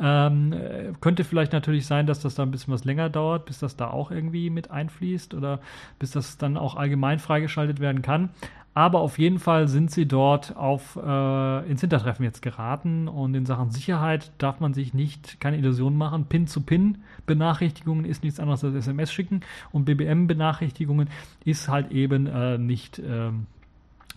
[0.00, 0.54] Ähm,
[1.00, 3.90] könnte vielleicht natürlich sein, dass das da ein bisschen was länger dauert, bis das da
[3.90, 5.60] auch irgendwie mit einfließt oder
[5.98, 8.30] bis das dann auch allgemein freigeschaltet werden kann.
[8.76, 13.46] Aber auf jeden Fall sind sie dort auf, äh, ins Hintertreffen jetzt geraten und in
[13.46, 16.24] Sachen Sicherheit darf man sich nicht keine Illusionen machen.
[16.24, 21.08] Pin-zu-Pin-Benachrichtigungen ist nichts anderes als SMS schicken und BBM-Benachrichtigungen
[21.44, 23.30] ist halt eben äh, nicht äh,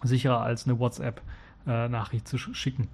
[0.02, 2.88] sicherer als eine WhatsApp-Nachricht äh, zu schicken.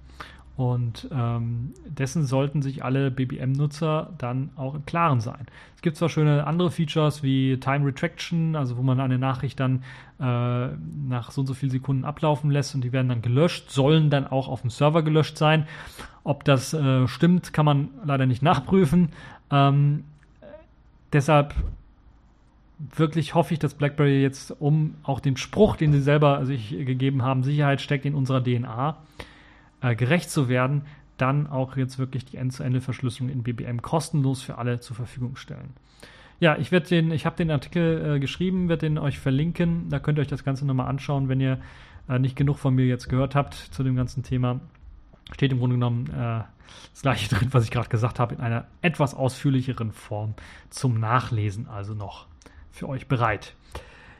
[0.56, 5.46] Und ähm, dessen sollten sich alle BBM-Nutzer dann auch im Klaren sein.
[5.74, 9.82] Es gibt zwar schöne andere Features wie Time Retraction, also wo man eine Nachricht dann
[10.20, 10.68] äh,
[11.08, 14.28] nach so und so vielen Sekunden ablaufen lässt und die werden dann gelöscht, sollen dann
[14.28, 15.66] auch auf dem Server gelöscht sein.
[16.22, 19.08] Ob das äh, stimmt, kann man leider nicht nachprüfen.
[19.50, 20.04] Ähm,
[21.12, 21.54] deshalb
[22.78, 27.22] wirklich hoffe ich, dass BlackBerry jetzt, um auch den Spruch, den sie selber sich gegeben
[27.22, 28.98] haben, Sicherheit steckt in unserer DNA,
[29.84, 30.82] äh, gerecht zu werden,
[31.18, 35.74] dann auch jetzt wirklich die End-zu-Ende-Verschlüsselung in BBM kostenlos für alle zur Verfügung stellen.
[36.40, 39.88] Ja, ich werde den, ich habe den Artikel äh, geschrieben, werde den euch verlinken.
[39.90, 41.60] Da könnt ihr euch das Ganze nochmal anschauen, wenn ihr
[42.08, 44.60] äh, nicht genug von mir jetzt gehört habt zu dem ganzen Thema.
[45.32, 46.42] Steht im Grunde genommen äh,
[46.92, 50.34] das gleiche drin, was ich gerade gesagt habe, in einer etwas ausführlicheren Form
[50.70, 52.26] zum Nachlesen, also noch
[52.72, 53.54] für euch bereit.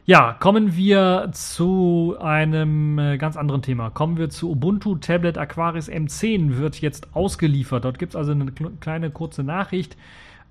[0.07, 3.89] Ja, kommen wir zu einem äh, ganz anderen Thema.
[3.89, 7.87] Kommen wir zu Ubuntu Tablet Aquaris M10 wird jetzt ausgeliefert.
[7.87, 9.97] Dort gibt es also eine kleine kurze Nachricht,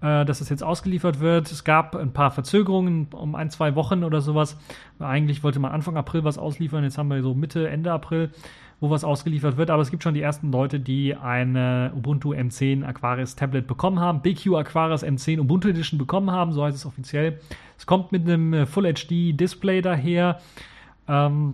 [0.01, 1.51] äh, dass es jetzt ausgeliefert wird.
[1.51, 4.58] Es gab ein paar Verzögerungen um ein, zwei Wochen oder sowas.
[4.97, 6.84] Eigentlich wollte man Anfang April was ausliefern.
[6.84, 8.32] Jetzt haben wir so Mitte, Ende April
[8.84, 9.70] wo was ausgeliefert wird.
[9.70, 14.22] Aber es gibt schon die ersten Leute, die eine Ubuntu M10 Aquaris Tablet bekommen haben.
[14.22, 17.40] BQ Aquaris M10 Ubuntu Edition bekommen haben, so heißt es offiziell.
[17.78, 20.42] Es kommt mit einem Full HD Display daher.
[21.08, 21.54] Ähm,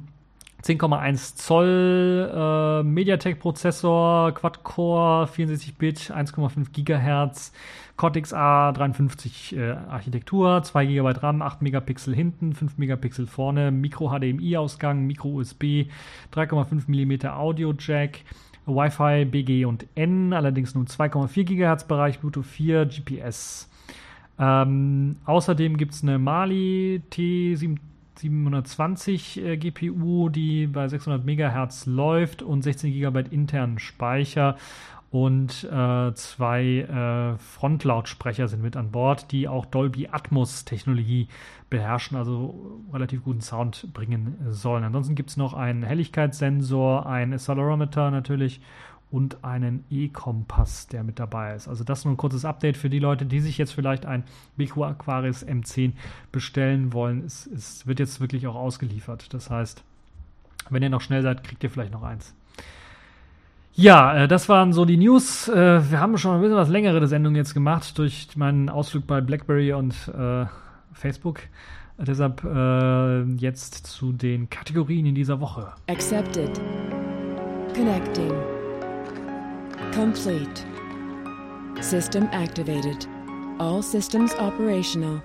[0.64, 7.53] 10,1 Zoll äh, MediaTek-Prozessor, Quad-Core, 64-Bit, 1,5 GHz,
[7.95, 15.88] Cortex A53 äh, Architektur, 2 GB RAM, 8 Megapixel hinten, 5 Megapixel vorne, Micro-HDMI-Ausgang, Micro-USB,
[16.34, 18.20] 3,5 mm Audio-Jack,
[18.66, 23.70] Wi-Fi, BG und N, allerdings nur 2,4 GHz Bereich, Bluetooth 4, GPS.
[24.38, 27.78] Ähm, außerdem gibt es eine Mali T7
[28.20, 34.57] 720 äh, GPU, die bei 600 MHz läuft und 16 GB internen Speicher
[35.11, 41.28] und äh, zwei äh, Frontlautsprecher sind mit an Bord, die auch Dolby Atmos Technologie
[41.70, 44.84] beherrschen, also relativ guten Sound bringen sollen.
[44.84, 48.61] Ansonsten gibt es noch einen Helligkeitssensor, ein Accelerometer natürlich
[49.12, 51.68] und einen E-Kompass, der mit dabei ist.
[51.68, 54.24] Also das nur ein kurzes Update für die Leute, die sich jetzt vielleicht ein
[54.57, 55.93] BQ Aquaris M10
[56.32, 57.24] bestellen wollen.
[57.26, 59.34] Es, es wird jetzt wirklich auch ausgeliefert.
[59.34, 59.84] Das heißt,
[60.70, 62.36] wenn ihr noch schnell seid, kriegt ihr vielleicht noch eins.
[63.74, 65.47] Ja, äh, das waren so die News.
[65.47, 69.22] Äh, wir haben schon ein bisschen was längere Sendung jetzt gemacht durch meinen Ausflug bei
[69.22, 70.45] BlackBerry und äh,
[70.93, 71.41] Facebook.
[71.97, 75.74] Deshalb äh, jetzt zu den Kategorien in dieser Woche.
[75.88, 76.60] Accepted.
[77.74, 78.59] Connecting.
[79.94, 80.66] Complete.
[81.82, 83.08] System activated.
[83.60, 85.22] All systems operational.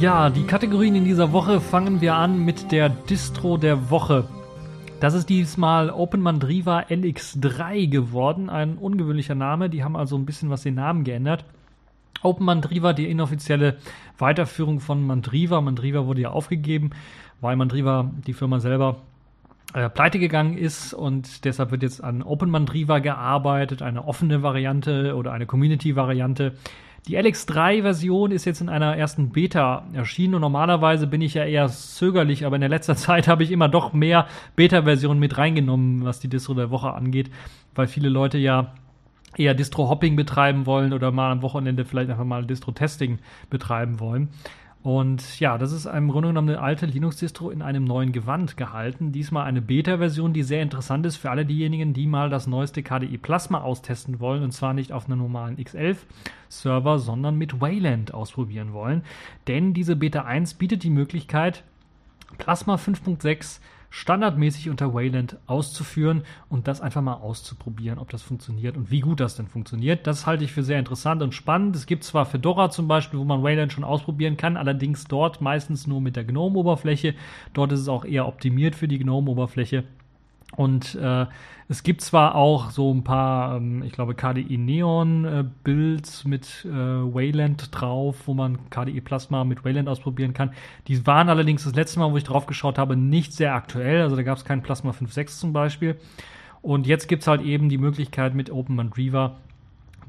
[0.00, 4.24] Ja, die Kategorien in dieser Woche fangen wir an mit der Distro der Woche.
[5.00, 9.70] Das ist diesmal OpenMandriva LX3 geworden, ein ungewöhnlicher Name.
[9.70, 11.44] Die haben also ein bisschen was den Namen geändert.
[12.22, 13.76] OpenMandriva, die inoffizielle
[14.18, 15.60] Weiterführung von Mandriva.
[15.60, 16.90] Mandriva wurde ja aufgegeben,
[17.40, 19.02] weil Mandriva, die Firma selber,
[19.74, 25.32] äh, pleite gegangen ist und deshalb wird jetzt an OpenMandriva gearbeitet, eine offene Variante oder
[25.32, 26.54] eine Community-Variante
[27.08, 31.68] Die LX3-Version ist jetzt in einer ersten Beta erschienen und normalerweise bin ich ja eher
[31.68, 36.20] zögerlich, aber in der letzter Zeit habe ich immer doch mehr Beta-Versionen mit reingenommen, was
[36.20, 37.30] die Distro der Woche angeht,
[37.74, 38.72] weil viele Leute ja
[39.36, 43.18] eher Distro-Hopping betreiben wollen oder mal am Wochenende vielleicht einfach mal Distro-Testing
[43.50, 44.30] betreiben wollen.
[44.86, 49.10] Und ja, das ist im Grunde genommen eine alte Linux-Distro in einem neuen Gewand gehalten.
[49.10, 53.18] Diesmal eine Beta-Version, die sehr interessant ist für alle diejenigen, die mal das neueste KDE
[53.18, 54.44] Plasma austesten wollen.
[54.44, 59.02] Und zwar nicht auf einem normalen X11-Server, sondern mit Wayland ausprobieren wollen.
[59.48, 61.64] Denn diese Beta 1 bietet die Möglichkeit,
[62.38, 63.58] Plasma 5.6
[63.96, 69.20] standardmäßig unter Wayland auszuführen und das einfach mal auszuprobieren, ob das funktioniert und wie gut
[69.20, 70.06] das denn funktioniert.
[70.06, 71.74] Das halte ich für sehr interessant und spannend.
[71.74, 75.86] Es gibt zwar Fedora zum Beispiel, wo man Wayland schon ausprobieren kann, allerdings dort meistens
[75.86, 77.14] nur mit der GNOME-Oberfläche.
[77.54, 79.84] Dort ist es auch eher optimiert für die GNOME-Oberfläche.
[80.54, 81.26] Und äh,
[81.68, 86.64] es gibt zwar auch so ein paar, ähm, ich glaube, KDE Neon äh, Builds mit
[86.64, 90.52] äh, Wayland drauf, wo man KDE Plasma mit Wayland ausprobieren kann.
[90.86, 94.02] Die waren allerdings das letzte Mal, wo ich drauf geschaut habe, nicht sehr aktuell.
[94.02, 95.96] Also da gab es kein Plasma 5.6 zum Beispiel.
[96.62, 99.36] Und jetzt gibt es halt eben die Möglichkeit mit OpenMandriva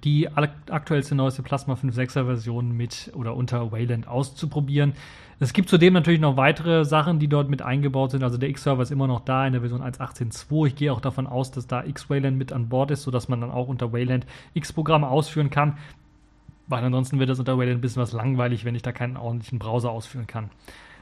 [0.04, 4.94] die aktuellste neueste Plasma 5.6er Version mit oder unter Wayland auszuprobieren.
[5.40, 8.24] Es gibt zudem natürlich noch weitere Sachen, die dort mit eingebaut sind.
[8.24, 10.68] Also der X-Server ist immer noch da in der Version 1.18.2.
[10.68, 13.52] Ich gehe auch davon aus, dass da X-Wayland mit an Bord ist, sodass man dann
[13.52, 14.26] auch unter Wayland
[14.56, 15.78] X-Programme ausführen kann.
[16.68, 19.60] Weil ansonsten wird das unter Wayland ein bisschen was langweilig, wenn ich da keinen ordentlichen
[19.60, 20.50] Browser ausführen kann.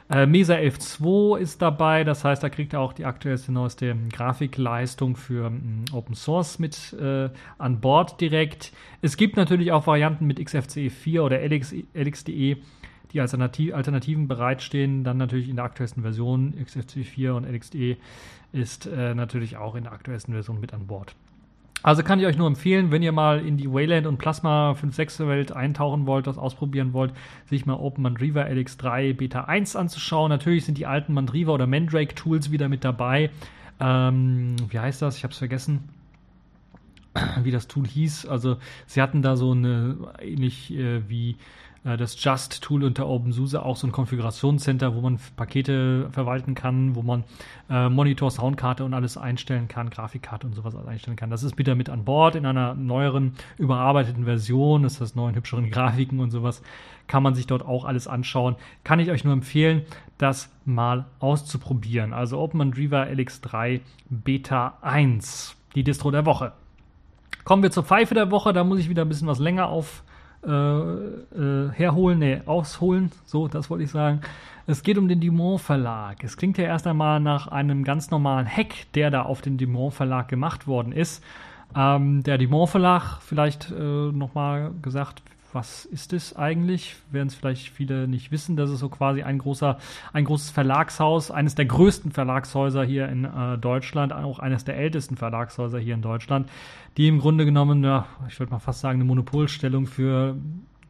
[0.08, 5.16] Äh, Mesa 11.2 ist dabei, das heißt, da kriegt er auch die aktuellste, neueste Grafikleistung
[5.16, 8.72] für ähm, Open Source mit äh, an Bord direkt.
[9.02, 12.58] Es gibt natürlich auch Varianten mit XFCE 4 oder LX, LXDE,
[13.16, 15.04] die Alternativ Alternativen bereitstehen.
[15.04, 17.98] Dann natürlich in der aktuellsten Version XFCE 4 und LXDE
[18.52, 21.16] ist äh, natürlich auch in der aktuellsten Version mit an Bord.
[21.82, 25.28] Also kann ich euch nur empfehlen, wenn ihr mal in die Wayland und Plasma 5.6
[25.28, 27.14] Welt eintauchen wollt, das ausprobieren wollt,
[27.46, 30.30] sich mal Open Mandriva LX3 Beta 1 anzuschauen.
[30.30, 33.30] Natürlich sind die alten Mandriva oder Mandrake Tools wieder mit dabei.
[33.80, 35.18] Ähm, wie heißt das?
[35.18, 35.95] Ich habe es vergessen
[37.44, 38.28] wie das Tool hieß.
[38.28, 41.38] Also sie hatten da so eine ähnlich äh, wie
[41.86, 47.04] äh, das Just-Tool unter OpenSUSE auch so ein Konfigurationscenter, wo man Pakete verwalten kann, wo
[47.04, 47.24] man
[47.70, 51.30] äh, Monitor, Soundkarte und alles einstellen kann, Grafikkarte und sowas einstellen kann.
[51.30, 54.84] Das ist wieder mit an Bord in einer neueren, überarbeiteten Version.
[54.84, 56.62] Das heißt, neuen, hübscheren Grafiken und sowas.
[57.08, 58.56] Kann man sich dort auch alles anschauen.
[58.84, 59.84] Kann ich euch nur empfehlen,
[60.18, 62.14] das mal auszuprobieren.
[62.14, 66.54] Also OpenMandriva LX3 Beta 1, die Distro der Woche.
[67.46, 68.52] Kommen wir zur Pfeife der Woche.
[68.52, 70.04] Da muss ich wieder ein bisschen was länger auf
[70.46, 74.22] äh, äh, herholen, nee, ausholen, so, das wollte ich sagen.
[74.68, 76.24] Es geht um den Dumont Verlag.
[76.24, 79.96] Es klingt ja erst einmal nach einem ganz normalen Hack, der da auf den Dumont
[79.96, 81.24] Verlag gemacht worden ist.
[81.76, 85.24] Ähm, der Dumont Verlag, vielleicht äh, nochmal gesagt,
[85.56, 86.96] was ist es eigentlich?
[87.12, 88.58] Werden es vielleicht viele nicht wissen.
[88.58, 89.78] Das ist so quasi ein großer,
[90.12, 95.16] ein großes Verlagshaus, eines der größten Verlagshäuser hier in äh, Deutschland, auch eines der ältesten
[95.16, 96.50] Verlagshäuser hier in Deutschland,
[96.98, 100.36] die im Grunde genommen, ja, ich würde mal fast sagen, eine Monopolstellung für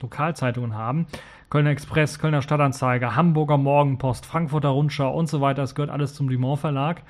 [0.01, 1.05] Lokalzeitungen haben.
[1.49, 5.61] Kölner Express, Kölner Stadtanzeiger, Hamburger Morgenpost, Frankfurter Rundschau und so weiter.
[5.61, 7.03] Das gehört alles zum Dumont Verlag.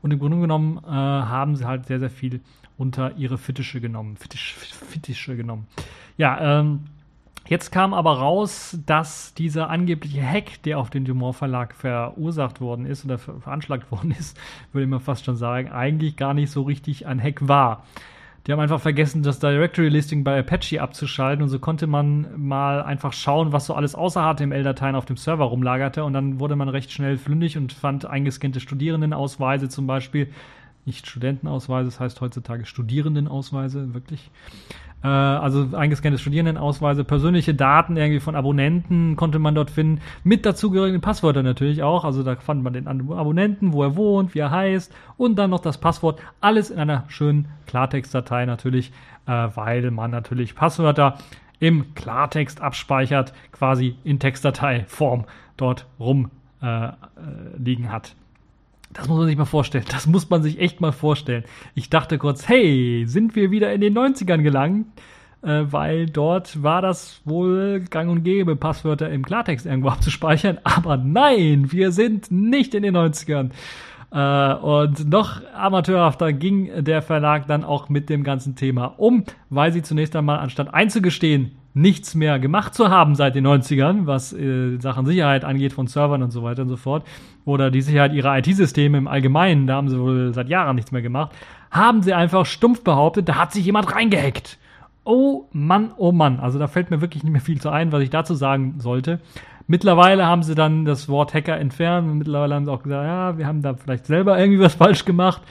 [0.00, 2.40] Und im Grunde genommen äh, haben sie halt sehr, sehr viel
[2.78, 4.16] unter ihre Fittische genommen.
[4.16, 5.66] Fittisch, Fittische genommen.
[6.16, 6.84] Ja, ähm,
[7.50, 12.86] Jetzt kam aber raus, dass dieser angebliche Hack, der auf den Dumont Verlag verursacht worden
[12.86, 14.38] ist oder veranschlagt worden ist,
[14.72, 17.84] würde man fast schon sagen, eigentlich gar nicht so richtig ein Hack war.
[18.46, 22.84] Die haben einfach vergessen, das Directory Listing bei Apache abzuschalten und so konnte man mal
[22.84, 26.68] einfach schauen, was so alles außer HTML-Dateien auf dem Server rumlagerte und dann wurde man
[26.68, 30.28] recht schnell flündig und fand eingescannte Studierendenausweise zum Beispiel,
[30.86, 34.30] nicht Studentenausweise, das heißt heutzutage Studierendenausweise, wirklich.
[35.02, 41.00] Äh, also eingescannte Studierendenausweise, persönliche Daten irgendwie von Abonnenten konnte man dort finden, mit dazugehörigen
[41.00, 42.04] Passwörtern natürlich auch.
[42.04, 45.60] Also da fand man den Abonnenten, wo er wohnt, wie er heißt und dann noch
[45.60, 46.20] das Passwort.
[46.40, 48.92] Alles in einer schönen Klartextdatei natürlich,
[49.26, 51.18] äh, weil man natürlich Passwörter
[51.58, 55.24] im Klartext abspeichert, quasi in Textdateiform
[55.56, 56.30] dort rumliegen
[56.62, 58.14] äh, hat.
[58.92, 59.84] Das muss man sich mal vorstellen.
[59.88, 61.44] Das muss man sich echt mal vorstellen.
[61.74, 64.86] Ich dachte kurz, hey, sind wir wieder in den 90ern gelangt?
[65.42, 70.58] Äh, weil dort war das wohl gang und gäbe, Passwörter im Klartext irgendwo abzuspeichern.
[70.64, 73.50] Aber nein, wir sind nicht in den 90ern.
[74.12, 79.72] Äh, und noch amateurhafter ging der Verlag dann auch mit dem ganzen Thema um, weil
[79.72, 84.78] sie zunächst einmal anstatt einzugestehen, nichts mehr gemacht zu haben seit den 90ern, was äh,
[84.78, 87.06] Sachen Sicherheit angeht von Servern und so weiter und so fort,
[87.44, 91.02] oder die Sicherheit ihrer IT-Systeme im Allgemeinen, da haben sie wohl seit Jahren nichts mehr
[91.02, 91.32] gemacht,
[91.70, 94.58] haben sie einfach stumpf behauptet, da hat sich jemand reingehackt.
[95.04, 96.40] Oh Mann, oh Mann.
[96.40, 99.20] Also da fällt mir wirklich nicht mehr viel zu ein, was ich dazu sagen sollte.
[99.66, 102.12] Mittlerweile haben sie dann das Wort Hacker entfernt.
[102.14, 105.42] Mittlerweile haben sie auch gesagt, ja, wir haben da vielleicht selber irgendwie was falsch gemacht.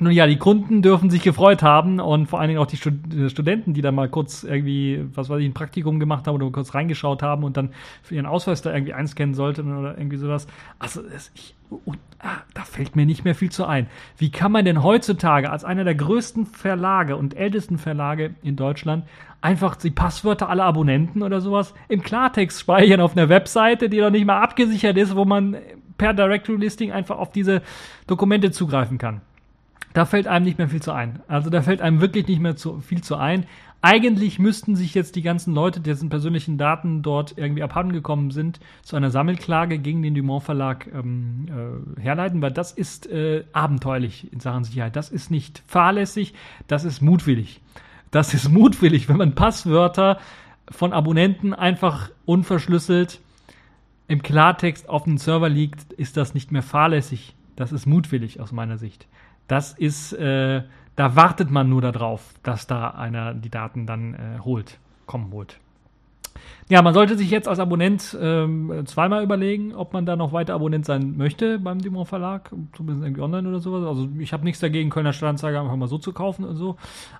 [0.00, 3.28] Nun ja, die Kunden dürfen sich gefreut haben und vor allen Dingen auch die äh,
[3.28, 6.74] Studenten, die da mal kurz irgendwie, was weiß ich, ein Praktikum gemacht haben oder kurz
[6.74, 7.70] reingeschaut haben und dann
[8.02, 10.46] für ihren Ausweis da irgendwie einscannen sollten oder irgendwie sowas.
[10.78, 13.88] Also das, ich, und, ah, da fällt mir nicht mehr viel zu ein.
[14.16, 19.04] Wie kann man denn heutzutage als einer der größten Verlage und ältesten Verlage in Deutschland
[19.40, 24.10] einfach die Passwörter aller Abonnenten oder sowas im Klartext speichern auf einer Webseite, die doch
[24.10, 25.56] nicht mal abgesichert ist, wo man
[25.96, 27.62] per Directory Listing einfach auf diese
[28.06, 29.20] Dokumente zugreifen kann?
[29.94, 31.20] Da fällt einem nicht mehr viel zu ein.
[31.28, 33.46] Also da fällt einem wirklich nicht mehr zu, viel zu ein.
[33.80, 38.96] Eigentlich müssten sich jetzt die ganzen Leute, dessen persönlichen Daten dort irgendwie abhandengekommen sind, zu
[38.96, 41.46] einer Sammelklage gegen den Dumont Verlag ähm,
[41.96, 44.96] äh, herleiten, weil das ist äh, abenteuerlich in Sachen Sicherheit.
[44.96, 46.34] Das ist nicht fahrlässig,
[46.66, 47.60] das ist mutwillig.
[48.10, 50.18] Das ist mutwillig, wenn man Passwörter
[50.70, 53.20] von Abonnenten einfach unverschlüsselt
[54.08, 57.36] im Klartext auf den Server liegt, ist das nicht mehr fahrlässig.
[57.54, 59.06] Das ist mutwillig aus meiner Sicht.
[59.48, 60.62] Das ist, äh,
[60.96, 65.58] da wartet man nur darauf, dass da einer die Daten dann äh, holt, kommen holt.
[66.70, 70.54] Ja, man sollte sich jetzt als Abonnent ähm, zweimal überlegen, ob man da noch weiter
[70.54, 73.86] Abonnent sein möchte beim Dumont Verlag, zumindest irgendwie online oder sowas.
[73.86, 76.76] Also ich habe nichts dagegen, Kölner Stadtanzeiger einfach mal so zu kaufen und so.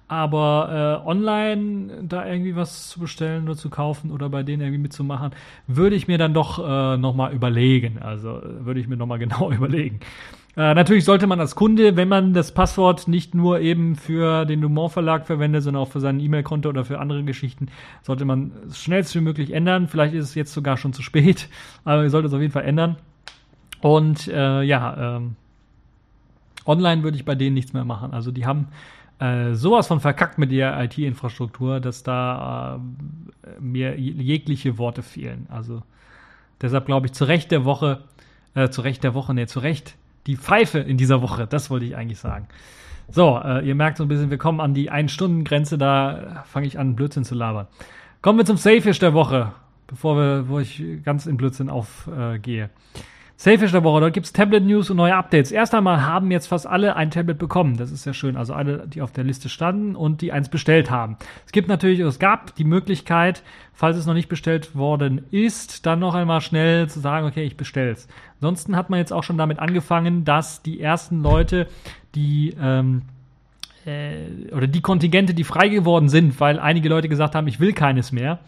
[0.06, 4.82] Aber äh, online da irgendwie was zu bestellen oder zu kaufen oder bei denen irgendwie
[4.82, 5.30] mitzumachen,
[5.66, 7.98] würde ich mir dann doch äh, nochmal überlegen.
[8.00, 10.00] Also würde ich mir nochmal genau überlegen.
[10.59, 14.61] Äh, natürlich sollte man als Kunde, wenn man das Passwort nicht nur eben für den
[14.61, 17.68] Dumont Verlag verwendet, sondern auch für sein E-Mail-Konto oder für andere Geschichten,
[18.02, 19.86] sollte man es schnellstmöglich ändern.
[19.86, 21.48] Vielleicht ist es jetzt sogar schon zu spät,
[21.84, 22.96] aber ihr solltet es auf jeden Fall ändern.
[23.82, 25.36] Und äh, ja, ähm,
[26.66, 28.12] online würde ich bei denen nichts mehr machen.
[28.12, 28.66] Also die haben
[29.20, 32.80] äh, sowas von verkackt mit der IT-Infrastruktur, dass da
[33.44, 35.46] äh, mir jegliche Worte fehlen.
[35.50, 35.84] Also
[36.61, 38.02] deshalb glaube ich, zu Recht der Woche,
[38.56, 39.94] äh, zu Recht der Woche, nee, zu Recht
[40.28, 41.46] die Pfeife in dieser Woche.
[41.48, 42.46] Das wollte ich eigentlich sagen.
[43.10, 46.78] So, äh, ihr merkt so ein bisschen, wir kommen an die Ein-Stunden-Grenze, da fange ich
[46.78, 47.66] an, Blödsinn zu labern.
[48.20, 49.52] Kommen wir zum Safefish der Woche,
[49.86, 52.64] bevor wir, wo ich ganz in Blödsinn aufgehe.
[52.64, 52.68] Äh,
[53.41, 55.53] Safefish der Woche, dort gibt's Tablet-News und neue Updates.
[55.53, 57.76] Erst einmal haben jetzt fast alle ein Tablet bekommen.
[57.76, 58.36] Das ist ja schön.
[58.36, 61.16] Also alle, die auf der Liste standen und die eins bestellt haben.
[61.47, 66.01] Es gibt natürlich, es gab die Möglichkeit, falls es noch nicht bestellt worden ist, dann
[66.01, 68.09] noch einmal schnell zu sagen, okay, ich bestell's.
[68.41, 71.68] Ansonsten hat man jetzt auch schon damit angefangen, dass die ersten Leute,
[72.16, 73.03] die ähm,
[73.86, 77.72] äh, oder die Kontingente, die frei geworden sind, weil einige Leute gesagt haben, ich will
[77.72, 78.41] keines mehr,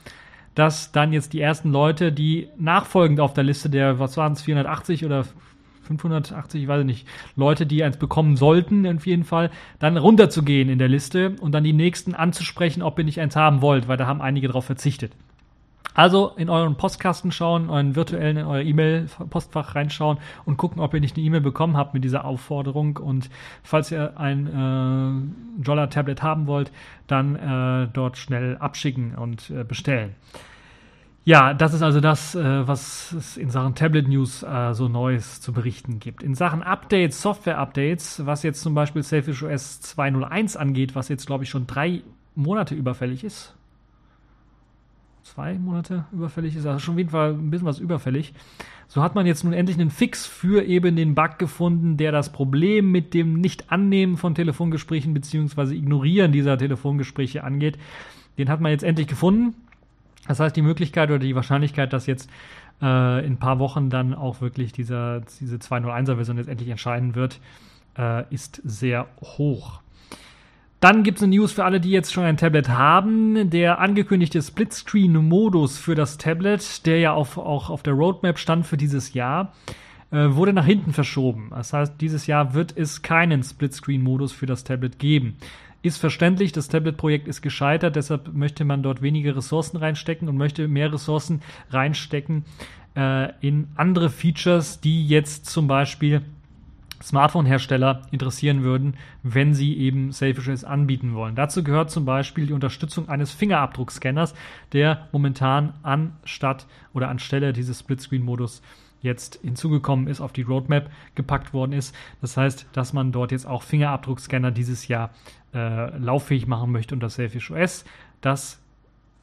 [0.54, 4.42] dass dann jetzt die ersten Leute, die nachfolgend auf der Liste der, was waren es,
[4.42, 5.24] 480 oder
[5.82, 10.78] 580, ich weiß nicht, Leute, die eins bekommen sollten, auf jeden Fall, dann runterzugehen in
[10.78, 14.06] der Liste und dann die nächsten anzusprechen, ob ihr nicht eins haben wollt, weil da
[14.06, 15.12] haben einige darauf verzichtet.
[15.94, 21.00] Also in euren Postkasten schauen, euren virtuellen, in euer E-Mail-Postfach reinschauen und gucken, ob ihr
[21.00, 22.96] nicht eine E-Mail bekommen habt mit dieser Aufforderung.
[22.96, 23.28] Und
[23.62, 26.70] falls ihr ein äh, Jolla-Tablet haben wollt,
[27.06, 30.14] dann äh, dort schnell abschicken und äh, bestellen.
[31.24, 35.40] Ja, das ist also das, äh, was es in Sachen Tablet News äh, so Neues
[35.40, 36.22] zu berichten gibt.
[36.22, 41.44] In Sachen Updates, Software-Updates, was jetzt zum Beispiel Selfish OS 2.01 angeht, was jetzt glaube
[41.44, 42.02] ich schon drei
[42.34, 43.54] Monate überfällig ist,
[45.30, 48.34] zwei Monate überfällig ist, also schon auf jeden Fall ein bisschen was überfällig.
[48.88, 52.32] So hat man jetzt nun endlich einen Fix für eben den Bug gefunden, der das
[52.32, 55.74] Problem mit dem Nicht-Annehmen von Telefongesprächen bzw.
[55.74, 57.78] Ignorieren dieser Telefongespräche angeht.
[58.38, 59.54] Den hat man jetzt endlich gefunden.
[60.26, 62.28] Das heißt, die Möglichkeit oder die Wahrscheinlichkeit, dass jetzt
[62.82, 67.40] äh, in ein paar Wochen dann auch wirklich dieser, diese 201er-Version jetzt endlich entscheiden wird,
[67.96, 69.80] äh, ist sehr hoch.
[70.80, 73.50] Dann gibt es eine News für alle, die jetzt schon ein Tablet haben.
[73.50, 78.78] Der angekündigte Splitscreen-Modus für das Tablet, der ja auf, auch auf der Roadmap stand für
[78.78, 79.52] dieses Jahr,
[80.10, 81.48] äh, wurde nach hinten verschoben.
[81.50, 85.36] Das heißt, dieses Jahr wird es keinen Splitscreen-Modus für das Tablet geben.
[85.82, 90.66] Ist verständlich, das Tablet-Projekt ist gescheitert, deshalb möchte man dort weniger Ressourcen reinstecken und möchte
[90.66, 92.44] mehr Ressourcen reinstecken
[92.96, 96.22] äh, in andere Features, die jetzt zum Beispiel
[97.02, 101.34] Smartphone-Hersteller interessieren würden, wenn sie eben Selfishes anbieten wollen.
[101.34, 104.34] Dazu gehört zum Beispiel die Unterstützung eines Fingerabdruckscanners,
[104.72, 108.62] der momentan anstatt oder anstelle dieses Splitscreen-Modus
[109.02, 111.94] jetzt hinzugekommen ist, auf die Roadmap gepackt worden ist.
[112.20, 115.10] Das heißt, dass man dort jetzt auch Fingerabdruckscanner dieses Jahr
[115.54, 117.84] äh, lauffähig machen möchte unter Selfish OS.
[118.20, 118.60] Das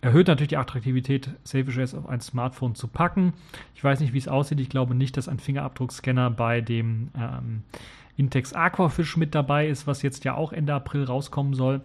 [0.02, 3.34] erhöht natürlich die Attraktivität, OS auf ein Smartphone zu packen.
[3.76, 4.60] Ich weiß nicht, wie es aussieht.
[4.60, 7.64] Ich glaube nicht, dass ein Fingerabdruckscanner bei dem ähm,
[8.16, 11.82] Intex Aquafish mit dabei ist, was jetzt ja auch Ende April rauskommen soll.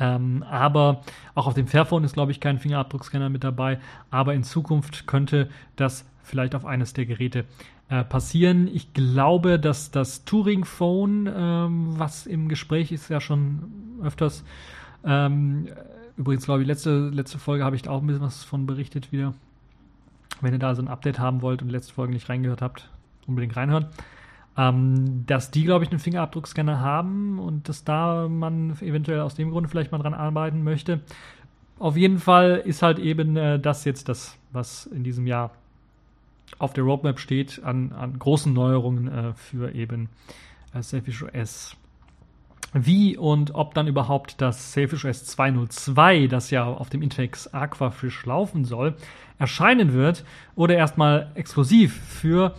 [0.00, 1.02] Ähm, aber
[1.34, 3.80] auch auf dem Fairphone ist, glaube ich, kein Fingerabdruckscanner mit dabei.
[4.10, 7.44] Aber in Zukunft könnte das vielleicht auf eines der Geräte
[7.88, 8.68] äh, passieren.
[8.68, 14.44] Ich glaube, dass das Touring Phone, ähm, was im Gespräch ist, ja schon öfters.
[15.04, 15.68] Ähm,
[16.18, 19.12] übrigens, glaube ich, letzte, letzte Folge habe ich da auch ein bisschen was von berichtet
[19.12, 19.32] wieder.
[20.40, 22.90] Wenn ihr da so ein Update haben wollt und letzte Folge nicht reingehört habt,
[23.26, 23.86] unbedingt reinhören.
[24.56, 29.50] Ähm, dass die, glaube ich, einen Fingerabdruckscanner haben und dass da man eventuell aus dem
[29.50, 31.00] Grunde vielleicht mal dran arbeiten möchte.
[31.78, 35.52] Auf jeden Fall ist halt eben äh, das jetzt das, was in diesem Jahr
[36.58, 40.08] auf der Roadmap steht an, an großen Neuerungen äh, für eben
[40.74, 41.76] äh, Selfish OS.
[42.74, 48.26] Wie und ob dann überhaupt das Selfish OS 202, das ja auf dem Intex Aquafish
[48.26, 48.94] laufen soll,
[49.38, 52.54] erscheinen wird oder erstmal exklusiv für,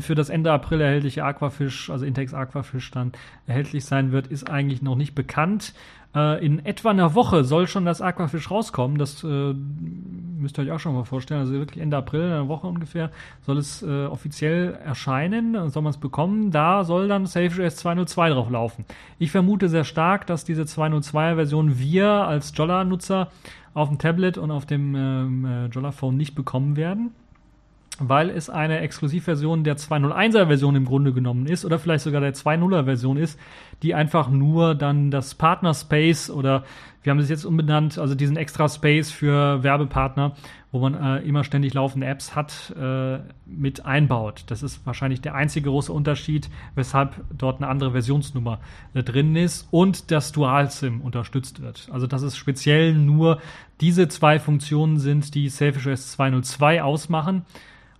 [0.00, 3.12] für das Ende April erhältliche Aquafish, also Intex Aquafish dann
[3.46, 5.74] erhältlich sein wird, ist eigentlich noch nicht bekannt.
[6.16, 8.96] Äh, in etwa einer Woche soll schon das Aquafish rauskommen.
[8.96, 11.40] Das äh, müsst ihr euch auch schon mal vorstellen.
[11.40, 13.10] Also wirklich Ende April, eine Woche ungefähr,
[13.42, 15.68] soll es äh, offiziell erscheinen.
[15.68, 16.50] Soll man es bekommen.
[16.50, 18.86] Da soll dann SafeJS 202 drauf laufen.
[19.18, 23.28] Ich vermute sehr stark, dass diese 202er Version wir als Jolla-Nutzer
[23.74, 27.12] auf dem Tablet und auf dem ähm, äh, Jolla-Phone nicht bekommen werden
[27.98, 32.34] weil es eine Exklusivversion der 201er Version im Grunde genommen ist oder vielleicht sogar der
[32.34, 33.38] 2.0er Version ist,
[33.82, 36.64] die einfach nur dann das Partner Space oder
[37.06, 40.34] wir haben es jetzt umbenannt, also diesen extra Space für Werbepartner,
[40.72, 44.42] wo man äh, immer ständig laufende Apps hat, äh, mit einbaut.
[44.48, 48.58] Das ist wahrscheinlich der einzige große Unterschied, weshalb dort eine andere Versionsnummer
[48.92, 51.88] äh, drin ist und das Dual-SIM unterstützt wird.
[51.92, 53.40] Also dass es speziell nur
[53.80, 57.44] diese zwei Funktionen sind, die Selfish OS 202 ausmachen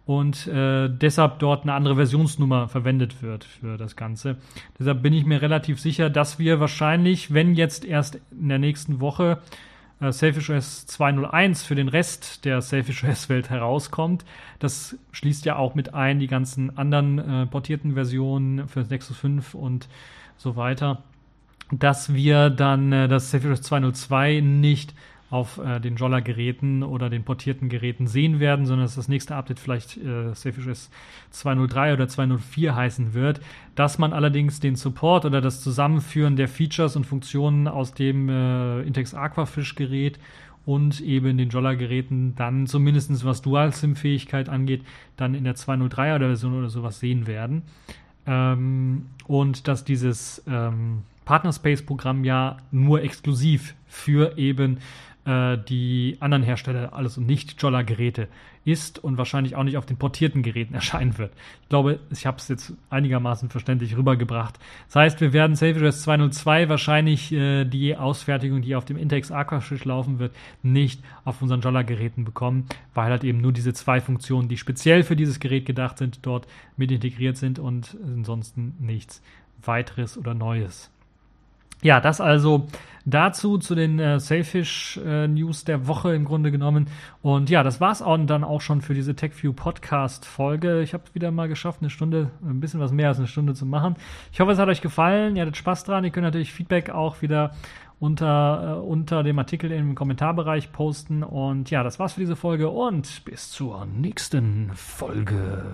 [0.06, 4.36] und äh, deshalb dort eine andere Versionsnummer verwendet wird für das Ganze.
[4.78, 9.00] Deshalb bin ich mir relativ sicher, dass wir wahrscheinlich, wenn jetzt erst in der nächsten
[9.00, 9.38] Woche
[10.00, 14.24] äh, Selfish OS 201 für den Rest der Selfish OS Welt herauskommt,
[14.60, 19.54] das schließt ja auch mit ein die ganzen anderen äh, portierten Versionen für Nexus 5
[19.54, 19.88] und
[20.36, 21.02] so weiter,
[21.72, 24.94] dass wir dann äh, das Selfish OS 202 nicht
[25.30, 29.58] auf äh, den Jolla-Geräten oder den portierten Geräten sehen werden, sondern dass das nächste Update
[29.58, 30.90] vielleicht äh, Selfish S
[31.30, 33.40] 203 oder 204 heißen wird.
[33.74, 38.82] Dass man allerdings den Support oder das Zusammenführen der Features und Funktionen aus dem äh,
[38.82, 40.18] Intex Aquafish-Gerät
[40.64, 44.82] und eben den Jolla-Geräten dann zumindest was Dual-SIM-Fähigkeit angeht,
[45.16, 47.62] dann in der 203er Version oder sowas sehen werden.
[48.26, 54.78] Ähm, und dass dieses ähm, Partnerspace-Programm ja nur exklusiv für eben
[55.26, 58.28] äh, die anderen Hersteller alles und nicht Jolla-Geräte
[58.64, 61.32] ist und wahrscheinlich auch nicht auf den portierten Geräten erscheinen wird.
[61.62, 64.58] Ich glaube, ich habe es jetzt einigermaßen verständlich rübergebracht.
[64.86, 69.84] Das heißt, wir werden SafeJS 202 wahrscheinlich äh, die Ausfertigung, die auf dem Intex Aquafish
[69.84, 74.56] laufen wird, nicht auf unseren Jolla-Geräten bekommen, weil halt eben nur diese zwei Funktionen, die
[74.56, 76.46] speziell für dieses Gerät gedacht sind, dort
[76.76, 79.22] mit integriert sind und ansonsten nichts
[79.62, 80.90] weiteres oder Neues.
[81.82, 82.66] Ja, das also
[83.06, 86.88] dazu zu den äh, Sailfish äh, News der Woche im Grunde genommen.
[87.22, 90.82] Und ja, das war's auch dann auch schon für diese TechView Podcast Folge.
[90.82, 93.64] Ich habe wieder mal geschafft, eine Stunde, ein bisschen was mehr als eine Stunde zu
[93.64, 93.94] machen.
[94.32, 95.36] Ich hoffe, es hat euch gefallen.
[95.36, 96.04] Ihr hattet Spaß dran.
[96.04, 97.52] Ihr könnt natürlich Feedback auch wieder
[97.98, 101.22] unter, äh, unter dem Artikel im Kommentarbereich posten.
[101.22, 105.64] Und ja, das war's für diese Folge und bis zur nächsten Folge.